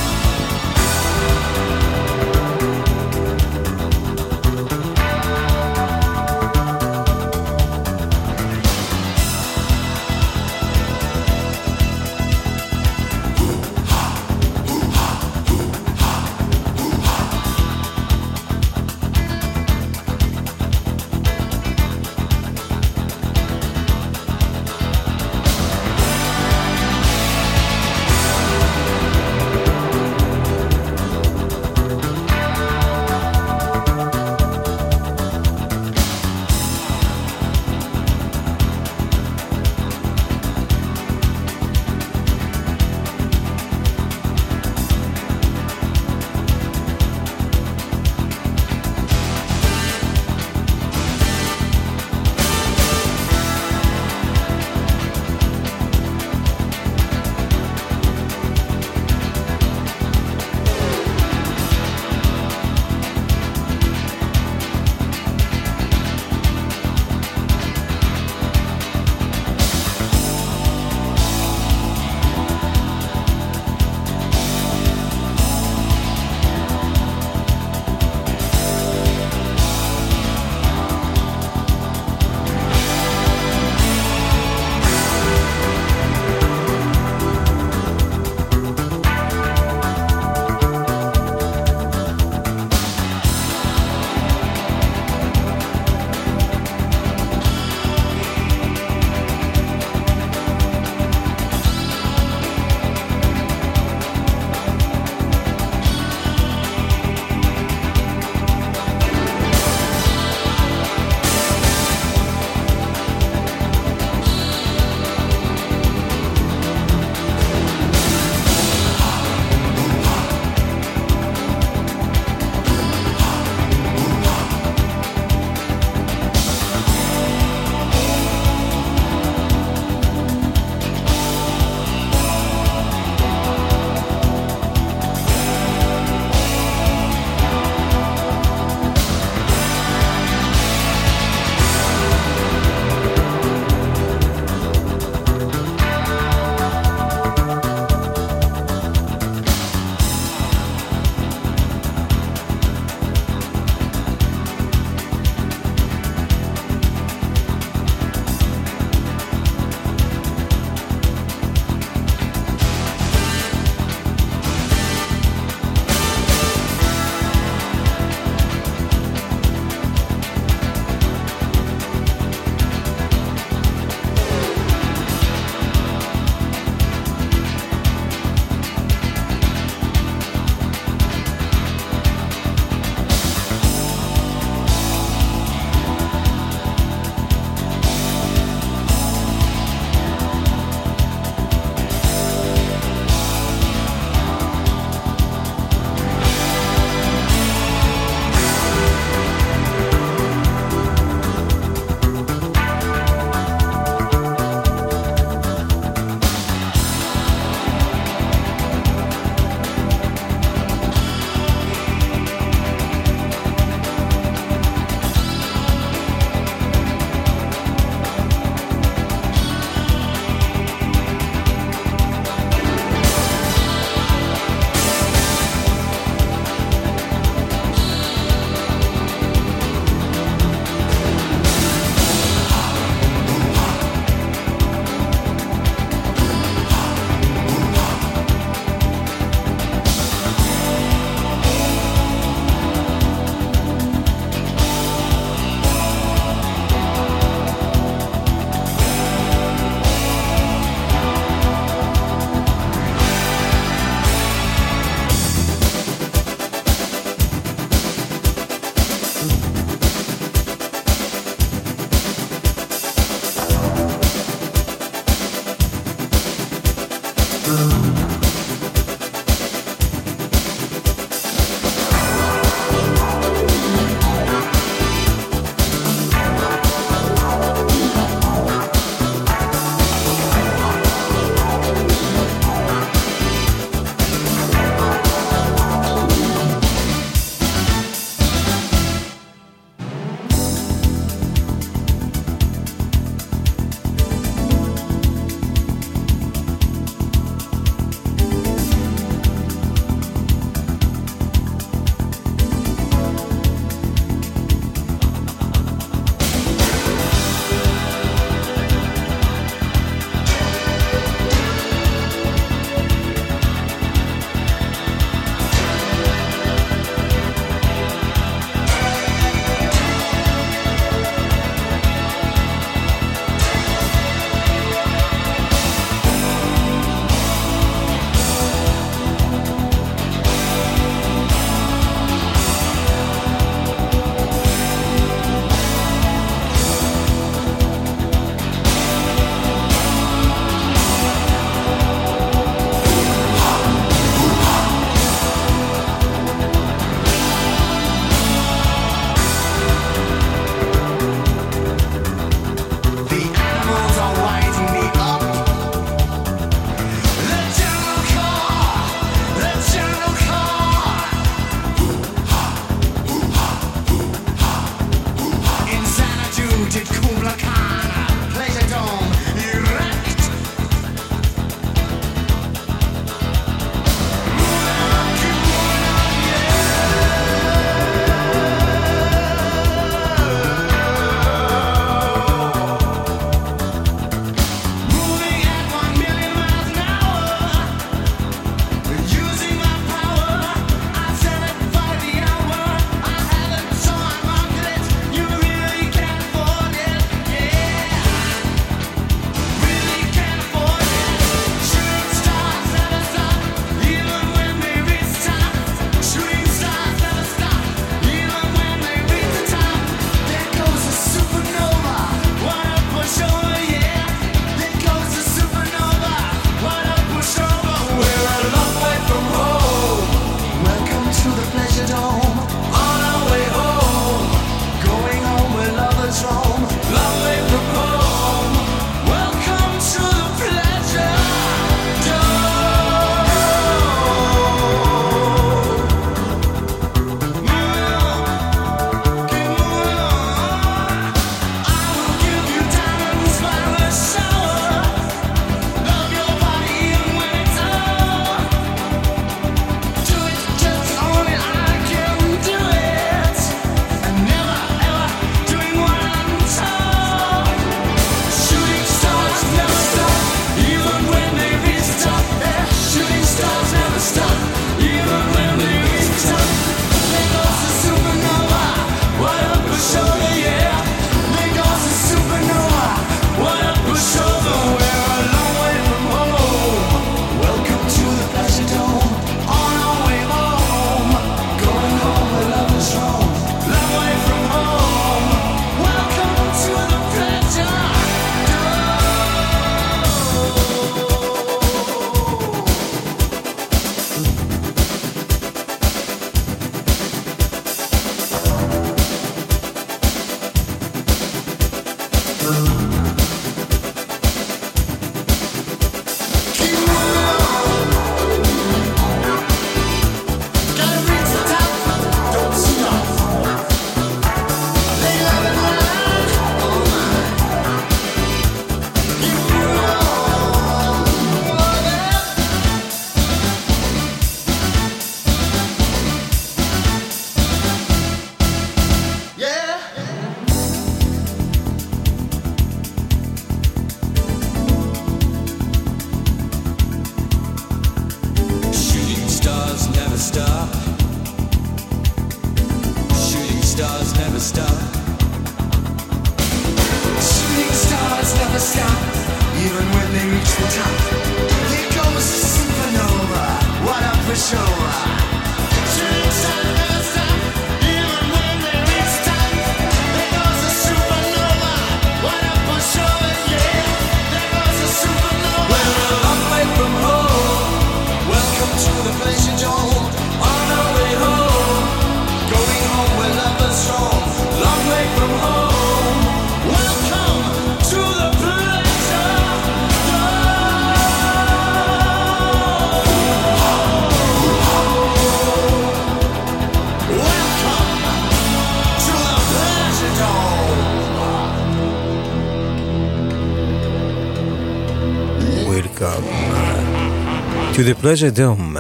To 597.83 597.85
the 597.85 598.05
Pleasure 598.05 598.39
Dome. 598.39 598.79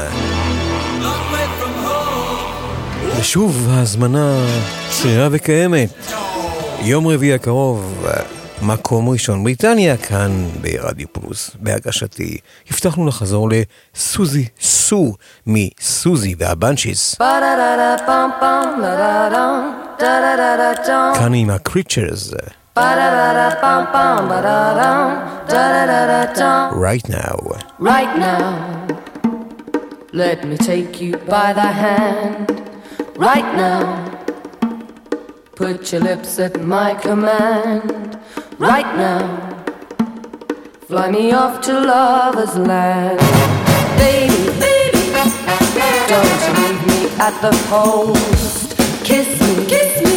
ושוב 3.18 3.68
ההזמנה 3.70 4.46
שרירה 4.90 5.28
וקיימת. 5.30 5.90
יום 6.80 7.08
רביעי 7.08 7.34
הקרוב, 7.34 8.06
מקום 8.62 9.08
ראשון 9.08 9.44
בריטניה, 9.44 9.96
כאן 9.96 10.46
ברדיו 10.60 11.06
פלוס, 11.12 11.50
בהגשתי. 11.60 12.38
הבטחנו 12.70 13.06
לחזור 13.06 13.48
לסוזי 13.50 14.48
סו 14.60 15.14
מסוזי 15.46 16.34
והבנצ'יס. 16.38 17.14
כאן 21.14 21.34
עם 21.34 21.50
הקריצ'רס. 21.50 22.34
Right 26.74 27.06
now. 27.06 27.38
Right 27.78 28.16
now, 28.16 28.86
let 30.14 30.48
me 30.48 30.56
take 30.56 30.98
you 30.98 31.18
by 31.18 31.52
the 31.52 31.60
hand. 31.60 32.48
Right 33.18 33.54
now, 33.54 34.24
put 35.54 35.92
your 35.92 36.00
lips 36.00 36.38
at 36.38 36.62
my 36.62 36.94
command. 36.94 38.18
Right 38.58 38.96
now, 38.96 39.64
fly 40.86 41.10
me 41.10 41.32
off 41.32 41.60
to 41.66 41.78
lover's 41.78 42.56
land. 42.56 43.20
Baby, 43.98 44.48
baby, 44.58 45.12
don't 46.08 46.40
leave 46.56 46.86
me 46.86 47.10
at 47.20 47.38
the 47.42 47.52
post. 47.68 48.78
Kiss 49.04 49.28
me, 49.42 49.66
kiss 49.66 50.02
me. 50.04 50.11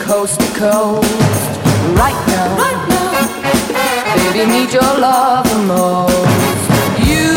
Coast 0.00 0.40
to 0.40 0.46
coast. 0.58 1.04
Right 1.94 2.20
now, 2.26 2.46
right 2.58 2.82
now, 2.90 3.12
baby, 4.16 4.50
need 4.50 4.72
your 4.72 4.92
love 4.98 5.46
the 5.48 5.60
most. 5.62 6.64
You 6.98 7.30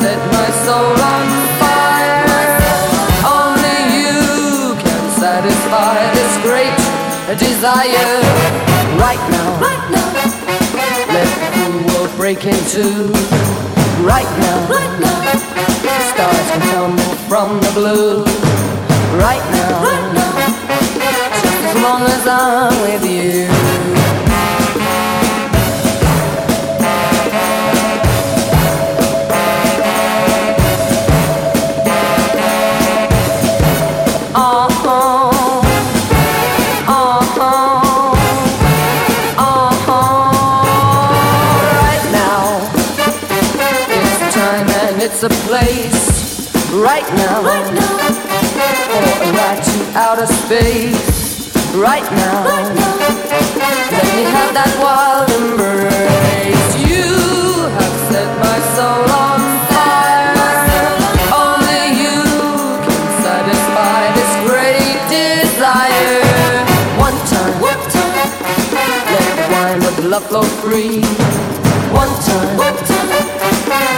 set 0.00 0.20
my 0.36 0.48
soul 0.64 0.96
on 1.12 1.26
fire. 1.60 2.28
Only 3.24 3.78
you 3.96 4.76
can 4.84 5.02
satisfy 5.16 5.96
this 6.12 6.32
great 6.44 6.76
desire. 7.38 8.20
Right 9.00 9.24
now, 9.34 9.48
right 9.64 9.84
now, 9.96 10.08
let 11.14 11.30
the 11.56 11.70
world 11.88 12.12
break 12.16 12.44
into. 12.44 13.08
Right 14.04 14.30
now, 14.44 14.56
right 14.68 14.94
now, 15.00 15.18
stars 16.12 16.48
can 16.50 16.60
tumble 16.72 17.14
from 17.28 17.60
the 17.60 17.70
blue. 17.72 18.24
Right 19.16 19.44
now, 19.56 19.82
right 19.82 20.12
now, 20.12 20.23
as 21.74 21.82
long 21.82 22.02
as 22.02 22.26
I'm 22.26 22.82
with 22.82 23.04
you. 23.04 23.46
Uh-huh. 34.34 35.30
Uh-huh. 36.86 37.42
Uh-huh. 39.38 40.30
Right 41.80 42.04
now. 42.12 42.70
It's 43.90 44.22
a 44.22 44.30
time 44.30 44.68
and 44.68 45.02
it's 45.02 45.22
a 45.22 45.28
place. 45.48 46.04
Right 46.72 47.08
now. 47.14 47.42
Right 47.42 47.74
now. 47.74 47.98
For 48.86 49.02
a 49.24 49.32
ride 49.32 49.62
to 49.64 49.98
outer 49.98 50.26
space. 50.26 51.13
Right 51.74 52.08
now. 52.12 52.44
Let 52.46 54.06
me 54.14 54.22
have 54.30 54.54
that 54.54 54.70
wild 54.78 55.26
embrace. 55.26 56.70
You 56.86 57.66
have 57.66 57.96
set 58.06 58.30
my 58.38 58.58
soul 58.78 59.02
on 59.10 59.42
fire. 59.74 60.38
Only 61.34 61.98
you 61.98 62.22
can 62.78 63.02
satisfy 63.26 64.06
this 64.14 64.32
great 64.46 65.02
desire. 65.10 66.62
One 66.94 67.18
time, 67.26 67.58
one 67.58 67.82
time, 67.90 68.30
let 68.70 69.34
the 69.34 69.46
wine 69.50 69.82
of 69.82 69.98
love 70.06 70.26
flow 70.30 70.46
free. 70.62 71.02
One 71.90 72.14
time, 72.22 72.54
one 72.54 72.78
time, 72.86 73.10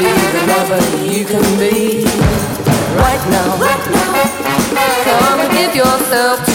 be 0.00 0.08
the 0.16 0.42
lover 0.48 0.80
you 1.04 1.28
can 1.28 1.44
be. 1.60 2.08
Right 2.96 3.24
now, 3.28 3.48
right 3.60 3.84
now, 3.92 4.32
come 5.20 5.40
and 5.44 5.52
give 5.52 5.76
yourself 5.76 6.45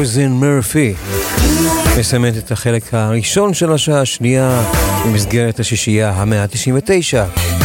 סוזן 0.00 0.32
מרפי. 0.32 0.94
מסיימת 1.98 2.36
את 2.38 2.52
החלק 2.52 2.94
הראשון 2.94 3.54
של 3.54 3.72
השעה 3.72 4.00
השנייה 4.00 4.62
במסגרת 5.06 5.60
השישייה 5.60 6.10
המאה 6.10 6.42
ה-99. 6.42 7.59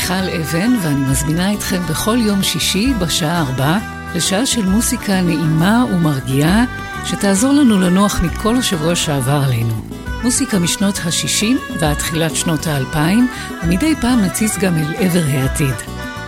מיכל 0.00 0.40
אבן, 0.40 0.72
ואני 0.82 1.10
מזמינה 1.10 1.52
אתכם 1.54 1.82
בכל 1.90 2.16
יום 2.20 2.42
שישי 2.42 2.94
בשעה 2.98 3.40
ארבע 3.40 3.78
לשעה 4.14 4.46
של 4.46 4.66
מוסיקה 4.66 5.20
נעימה 5.20 5.84
ומרגיעה, 5.92 6.64
שתעזור 7.04 7.52
לנו 7.52 7.80
לנוח 7.80 8.20
מכל 8.22 8.56
השבוע 8.56 8.94
שעבר 8.94 9.42
עלינו. 9.46 9.74
מוסיקה 10.22 10.58
משנות 10.58 10.98
ה-60 10.98 11.78
ועד 11.80 11.96
תחילת 11.96 12.36
שנות 12.36 12.66
ה-2000, 12.66 12.96
ומדי 13.64 13.94
פעם 14.00 14.20
נציץ 14.20 14.58
גם 14.58 14.74
אל 14.76 14.94
עבר 14.98 15.24
העתיד. 15.32 15.74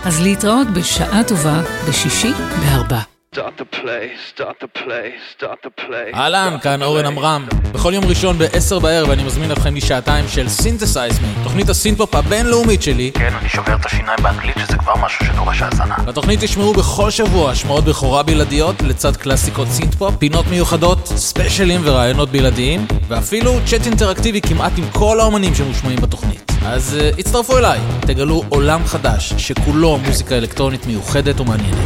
אז 0.04 0.20
להתראות 0.20 0.70
בשעה 0.70 1.24
טובה 1.24 1.62
בשישי 1.88 2.32
בארבע. 2.60 3.11
Start 3.34 3.56
the 3.56 3.64
play, 3.64 4.04
start 4.32 4.56
the 4.60 4.68
play, 4.80 5.06
start 5.32 5.66
the 5.66 5.80
play. 5.80 6.14
אהלן, 6.14 6.56
כאן 6.62 6.82
אורן 6.82 7.06
עמרם. 7.06 7.46
בכל 7.72 7.94
יום 7.94 8.04
ראשון 8.04 8.38
ב-10 8.38 8.80
בערב 8.80 9.10
אני 9.10 9.22
מזמין 9.22 9.52
אתכם 9.52 9.74
לשעתיים 9.76 10.28
של 10.28 10.48
Synthesize 10.48 11.18
Me, 11.18 11.44
תוכנית 11.44 11.68
הסינתפופ 11.68 12.14
הבינלאומית 12.14 12.82
שלי. 12.82 13.10
כן, 13.14 13.34
אני 13.40 13.48
שובר 13.48 13.74
את 13.74 13.86
השיניים 13.86 14.18
באנגלית 14.22 14.56
שזה 14.58 14.76
כבר 14.76 14.96
משהו 14.96 15.26
שדורש 15.26 15.62
האזנה. 15.62 15.96
בתוכנית 16.06 16.40
תשמעו 16.40 16.72
בכל 16.72 17.10
שבוע 17.10 17.50
השמעות 17.50 17.84
בכורה 17.84 18.22
בלעדיות 18.22 18.82
לצד 18.82 19.16
קלאסיקות 19.16 19.68
סינתפופ, 19.68 20.16
פינות 20.16 20.46
מיוחדות, 20.46 21.06
ספיישלים 21.06 21.80
ורעיונות 21.84 22.28
בלעדיים, 22.30 22.86
ואפילו 23.08 23.58
צ'אט 23.66 23.86
אינטראקטיבי 23.86 24.40
כמעט 24.40 24.72
עם 24.76 24.84
כל 24.92 25.20
האומנים 25.20 25.54
שמושמעים 25.54 25.98
בתוכנית. 26.00 26.52
אז 26.66 26.98
uh, 27.00 27.20
הצטרפו 27.20 27.58
אליי, 27.58 27.80
תגלו 28.00 28.42
עולם 28.48 28.86
חדש 28.86 29.32
שכולו 29.38 29.98
מוזיקה 29.98 30.34
אלקטרונית 30.34 30.86
מיוחדת 30.86 31.40
ומעניינת. 31.40 31.76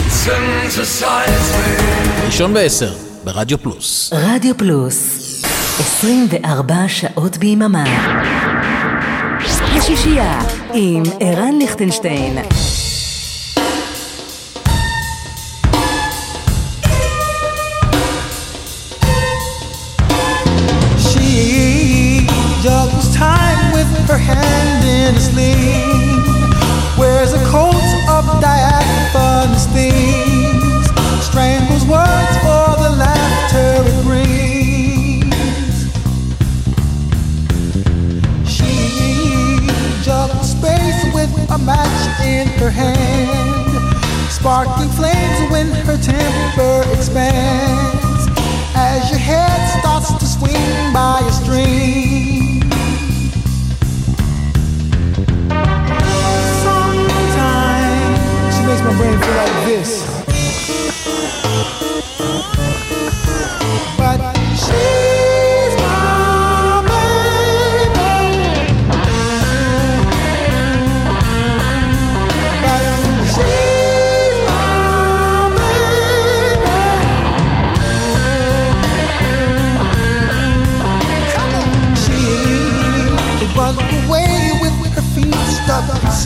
ראשון 2.26 2.54
בעשר, 2.54 2.94
ברדיו 3.24 3.58
פלוס. 3.58 4.12
רדיו 4.12 4.56
פלוס, 4.56 5.22
24 5.78 6.74
שעות 6.88 7.36
ביממה. 7.36 7.84
השישייה 9.86 10.40
עם 10.74 11.02
ערן 11.20 11.58
ליכטנשטיין. 11.58 12.38
She 20.98 22.26
juggles 22.64 23.08
time 23.16 23.72
with 23.74 23.90
her 24.08 24.18
hand 24.18 24.84
in 24.84 25.14
a 25.14 25.20
sling. 25.20 25.65
Her 42.58 42.70
hand. 42.70 44.30
Sparking 44.30 44.90
flames 44.90 45.50
when 45.50 45.66
her 45.86 45.98
temper 45.98 46.84
expands. 46.92 48.28
As 48.74 49.10
your 49.10 49.18
head 49.18 49.78
starts 49.80 50.12
to 50.14 50.26
swing 50.26 50.92
by 50.92 51.20
a 51.24 51.32
string. 51.32 52.62
Sometimes 56.64 58.18
she 58.54 58.62
makes 58.66 58.82
my 58.82 58.92
brain 58.98 59.18
feel 59.18 59.34
like 59.34 59.64
this. 59.66 59.90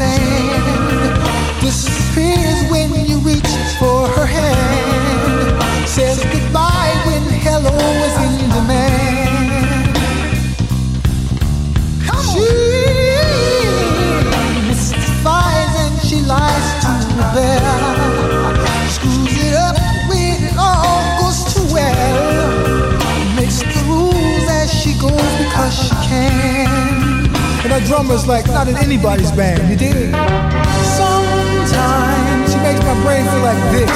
say. 0.01 0.60
Drummer's 27.91 28.25
like 28.25 28.47
not 28.47 28.69
in 28.69 28.77
anybody's 28.77 29.33
band, 29.33 29.69
you 29.69 29.77
dig? 29.77 30.15
Sometimes 30.95 32.53
she 32.53 32.59
makes 32.61 32.79
my 32.85 32.95
brain 33.03 33.25
feel 33.27 33.43
like 33.43 33.73
this. 33.73 33.91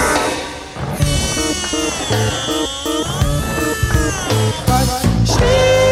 But 4.66 4.86
she's 5.24 5.83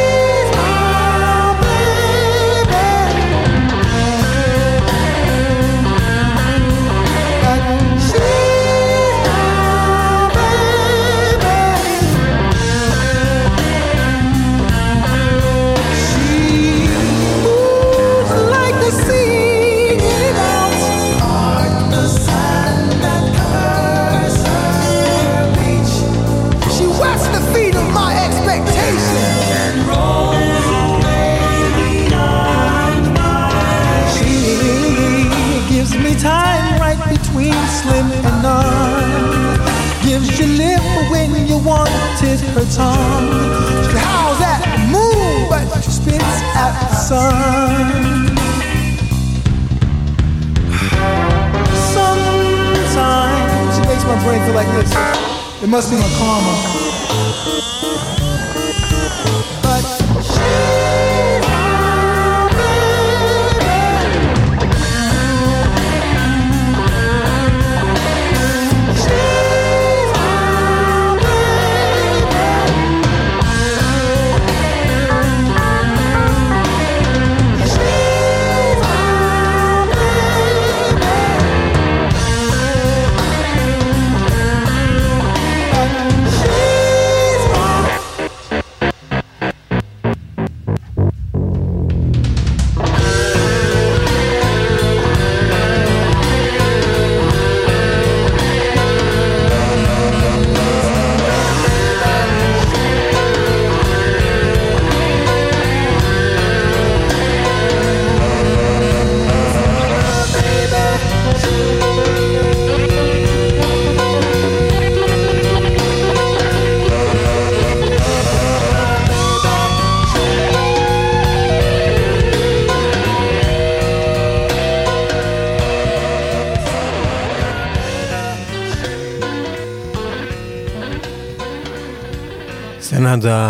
must 55.73 55.91
be 55.91 55.97
my 55.97 56.07
karma. 56.19 56.92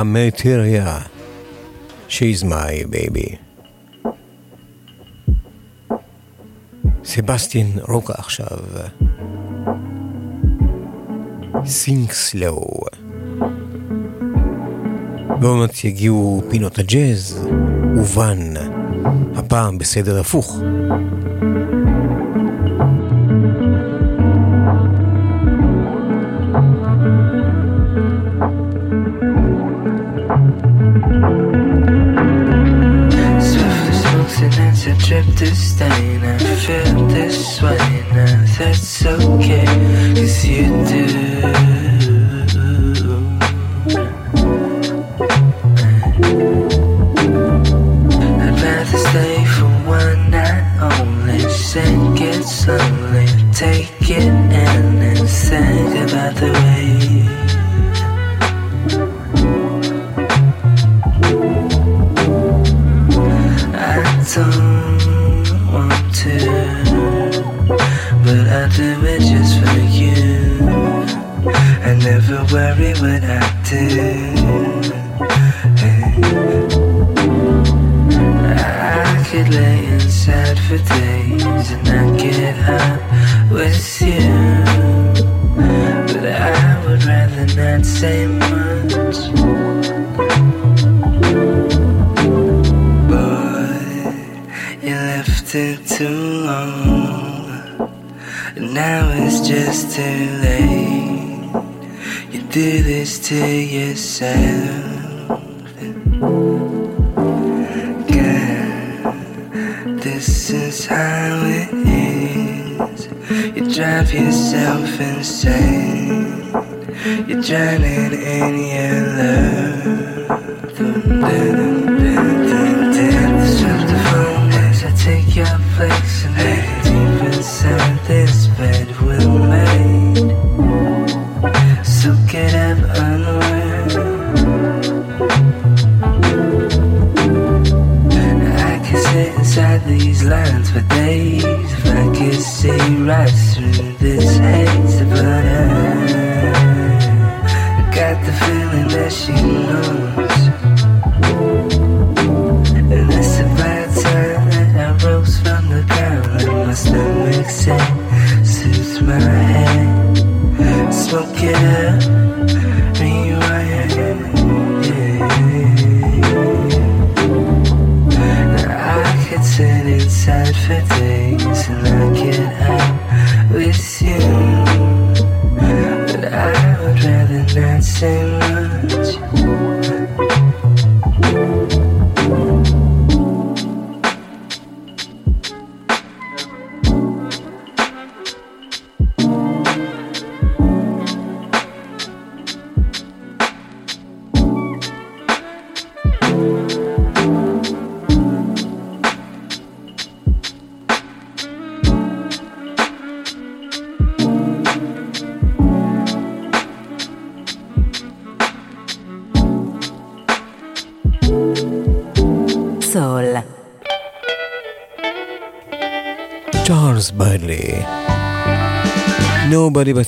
המטריה, 0.03 0.99
She's 2.09 2.45
my 2.45 2.95
baby. 2.95 3.37
סבסטין 7.05 7.79
רוקה 7.89 8.13
עכשיו. 8.19 8.59
סינק 11.65 12.13
סלו. 12.13 12.67
ועוד 15.41 15.59
מעט 15.59 15.85
יגיעו 15.85 16.43
פינות 16.51 16.79
הג'אז, 16.79 17.49
ובן, 17.97 18.55
הפעם 19.37 19.79
בסדר 19.79 20.21
הפוך. 20.21 20.59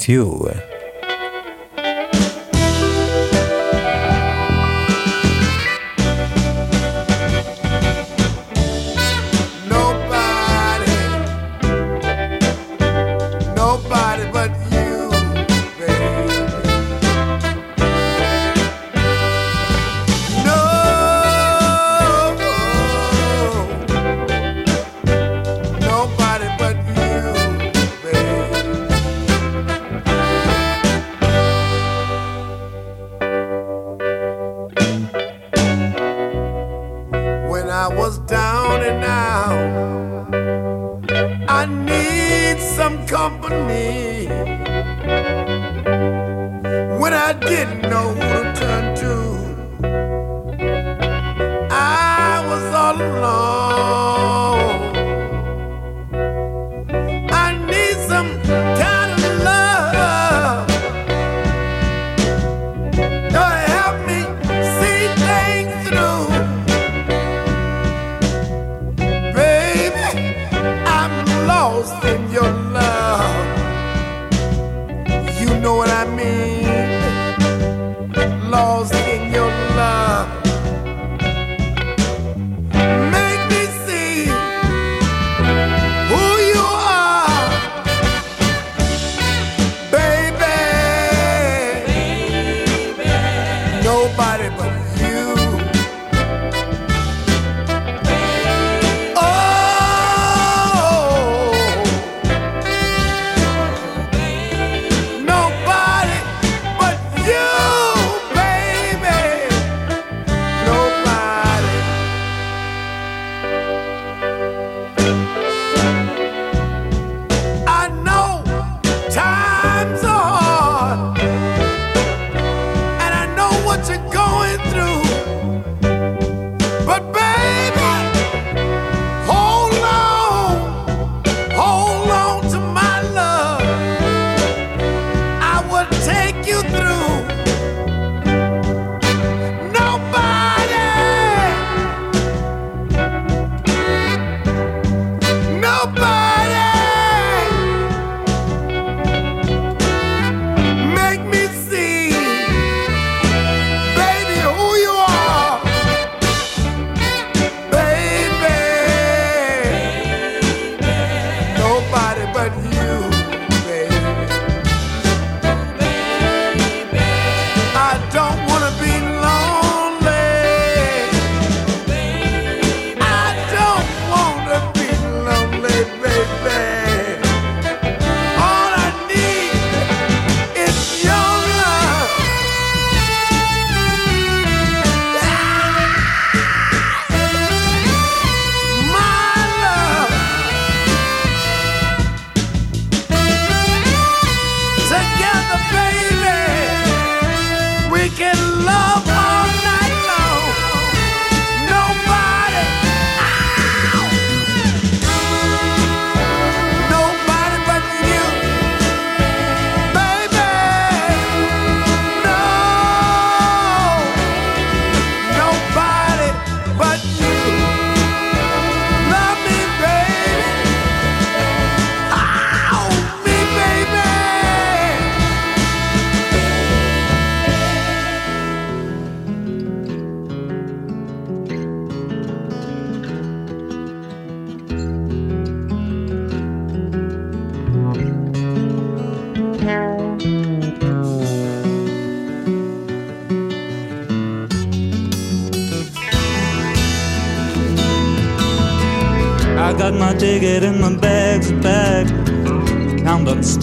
you. 0.09 0.64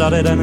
started 0.02 0.26
an 0.26 0.41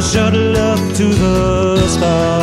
Shuttle 0.00 0.56
up 0.56 0.78
to 0.94 1.08
the 1.08 1.88
stars. 1.88 2.37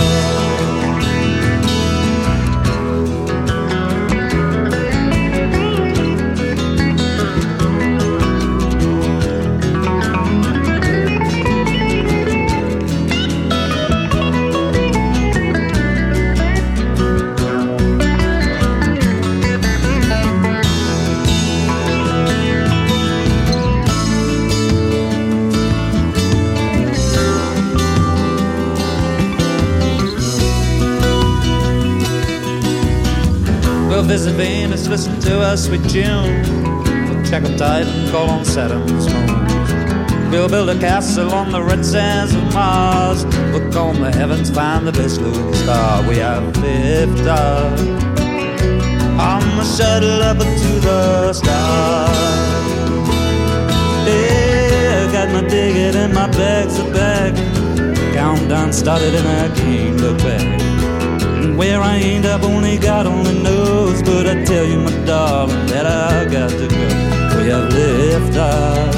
We'll 35.78 37.24
check 37.26 37.44
on 37.44 37.62
and 37.62 38.10
call 38.10 38.30
on 38.30 38.46
Saturn's 38.46 39.12
moon. 39.12 40.32
We'll 40.32 40.48
build 40.48 40.70
a 40.70 40.80
castle 40.80 41.34
on 41.34 41.52
the 41.52 41.62
red 41.62 41.86
sands 41.86 42.34
of 42.34 42.54
Mars. 42.54 43.26
We'll 43.26 43.70
comb 43.74 44.00
the 44.00 44.10
heavens, 44.10 44.50
find 44.50 44.88
the 44.88 44.94
best 44.94 45.20
looking 45.20 45.54
star. 45.54 46.08
We 46.08 46.18
have 46.18 46.56
lived 46.58 47.28
up 47.28 47.78
on 49.20 49.42
the 49.58 49.66
shuttle 49.66 50.24
up 50.24 50.38
to 50.38 50.80
the 50.80 51.34
stars. 51.34 52.18
Yeah, 54.08 55.08
I 55.10 55.12
got 55.12 55.30
my 55.34 55.42
ticket 55.50 55.96
and 55.96 56.14
my 56.14 56.28
bags 56.28 56.80
are 56.80 56.94
back. 56.94 57.36
Countdown 58.14 58.72
started 58.72 59.14
and 59.14 59.28
I 59.28 59.54
can't 59.58 60.00
look 60.00 60.20
back. 60.20 60.65
Where 61.56 61.82
I 61.82 61.98
end 62.00 62.26
up, 62.26 62.44
only 62.44 62.78
God 62.78 63.06
only 63.08 63.42
knows. 63.42 64.04
But 64.04 64.28
I 64.28 64.44
tell 64.44 64.66
you, 64.66 64.80
my 64.80 64.92
darling, 65.06 65.66
that 65.68 65.86
I 65.86 66.26
got 66.26 66.50
to 66.50 66.68
go. 66.68 66.86
We 67.38 67.50
have 67.50 67.72
left 67.72 68.36
out 68.38 68.96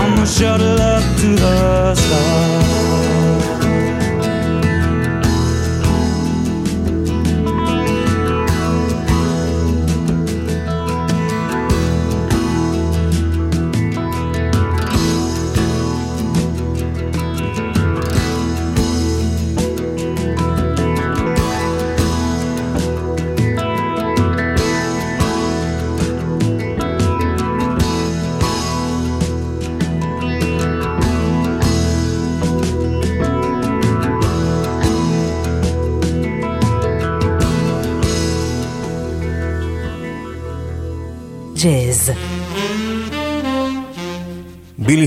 on 0.00 0.16
the 0.16 0.26
shuttle 0.26 0.80
up 0.80 1.04
to 1.20 1.28
the 1.36 1.94
stars. 1.94 2.77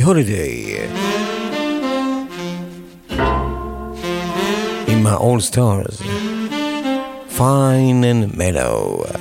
בילי 0.01 0.03
הולידיי. 0.03 0.77
עם 4.89 5.07
ה-All 5.07 5.53
Stars. 5.53 6.03
Fine 7.39 8.03
and 8.05 8.39
Mellow. 8.39 9.20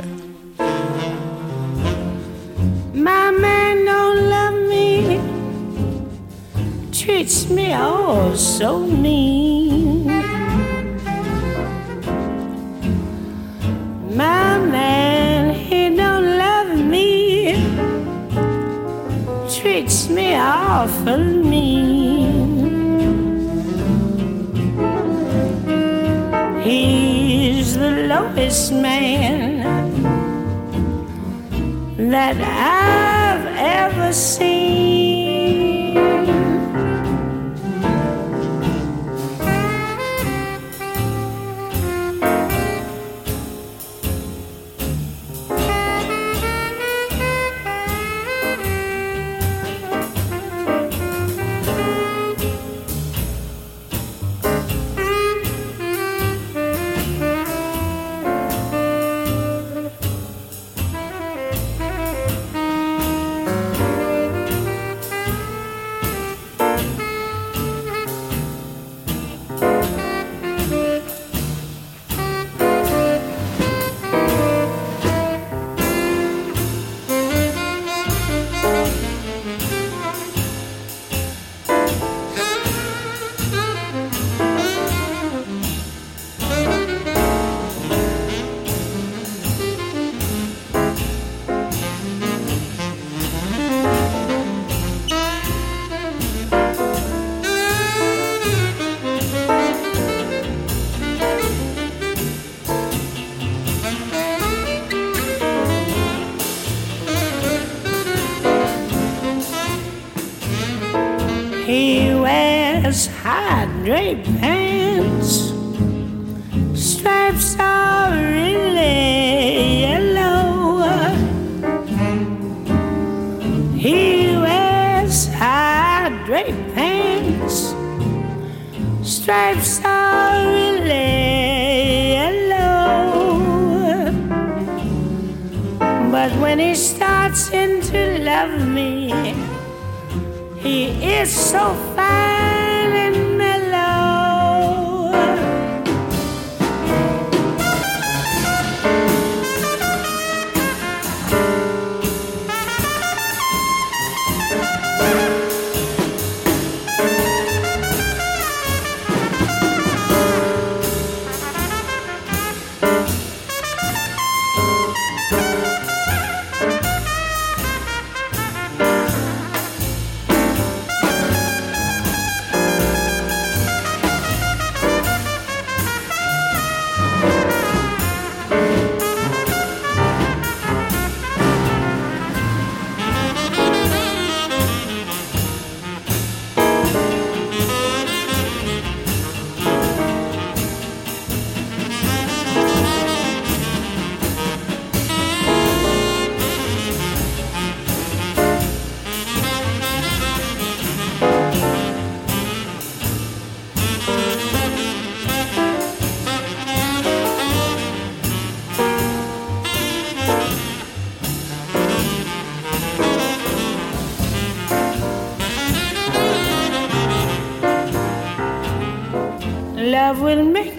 babe. 114.15 114.40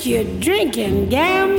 you're 0.05 0.23
drinking, 0.39 1.09
gambling. 1.09 1.50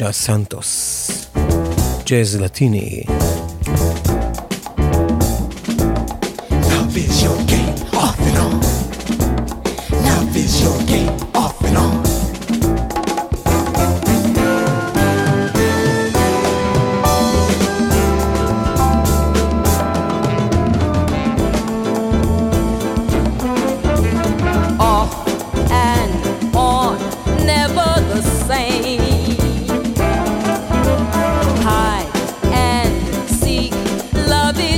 מוצ'ה 0.00 0.12
סנטוס 0.12 1.10
ג'אז 2.06 2.40
לטיני 2.40 3.02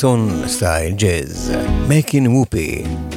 Jackson 0.00 0.48
style 0.48 0.92
jazz, 0.96 1.50
making 1.86 2.32
whoopee. 2.32 3.09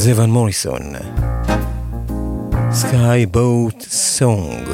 וזה 0.00 0.22
ון 0.22 0.30
מוריסון. 0.30 0.80
סקאי 2.72 3.26
בוט 3.26 3.86
סונג. 3.90 4.68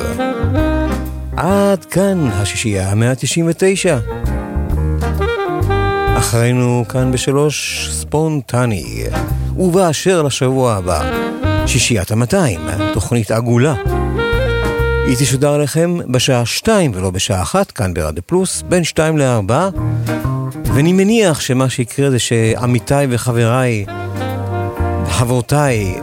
עד 1.36 1.84
כאן 1.84 2.28
השישייה 2.32 2.90
המאה 2.90 3.10
ה-99. 3.10 4.14
אחרינו 6.18 6.84
כאן 6.88 7.12
בשלוש 7.12 7.88
ספונטני. 7.92 9.04
ובאשר 9.56 10.22
לשבוע 10.22 10.74
הבא, 10.74 11.12
שישיית 11.66 12.10
המאתיים, 12.10 12.60
תוכנית 12.92 13.30
עגולה. 13.30 13.74
היא 15.06 15.16
תשודר 15.16 15.52
עליכם 15.52 15.98
בשעה 16.08 16.46
שתיים 16.46 16.90
ולא 16.94 17.10
בשעה 17.10 17.42
אחת, 17.42 17.70
כאן 17.70 17.94
ברדיו 17.94 18.22
פלוס, 18.26 18.62
בין 18.62 18.84
שתיים 18.84 19.18
לארבע. 19.18 19.68
ואני 20.74 20.92
מניח 20.92 21.40
שמה 21.40 21.68
שיקרה 21.68 22.10
זה 22.10 22.18
שעמיתיי 22.18 23.06
וחבריי 23.10 23.86
חברותיי 25.18 25.94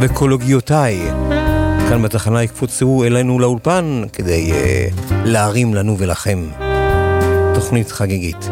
וקולוגיותיי 0.00 1.00
כאן 1.88 2.02
בתחנה 2.02 2.42
יקפוצו 2.42 3.04
אלינו 3.04 3.38
לאולפן 3.38 4.02
כדי 4.12 4.52
uh, 4.52 5.12
להרים 5.24 5.74
לנו 5.74 5.98
ולכם 5.98 6.46
תוכנית 7.54 7.90
חגיגית. 7.90 8.48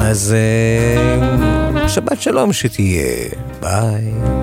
אז 0.00 0.34
uh, 1.84 1.88
שבת 1.88 2.20
שלום 2.20 2.52
שתהיה, 2.52 3.28
ביי. 3.60 4.33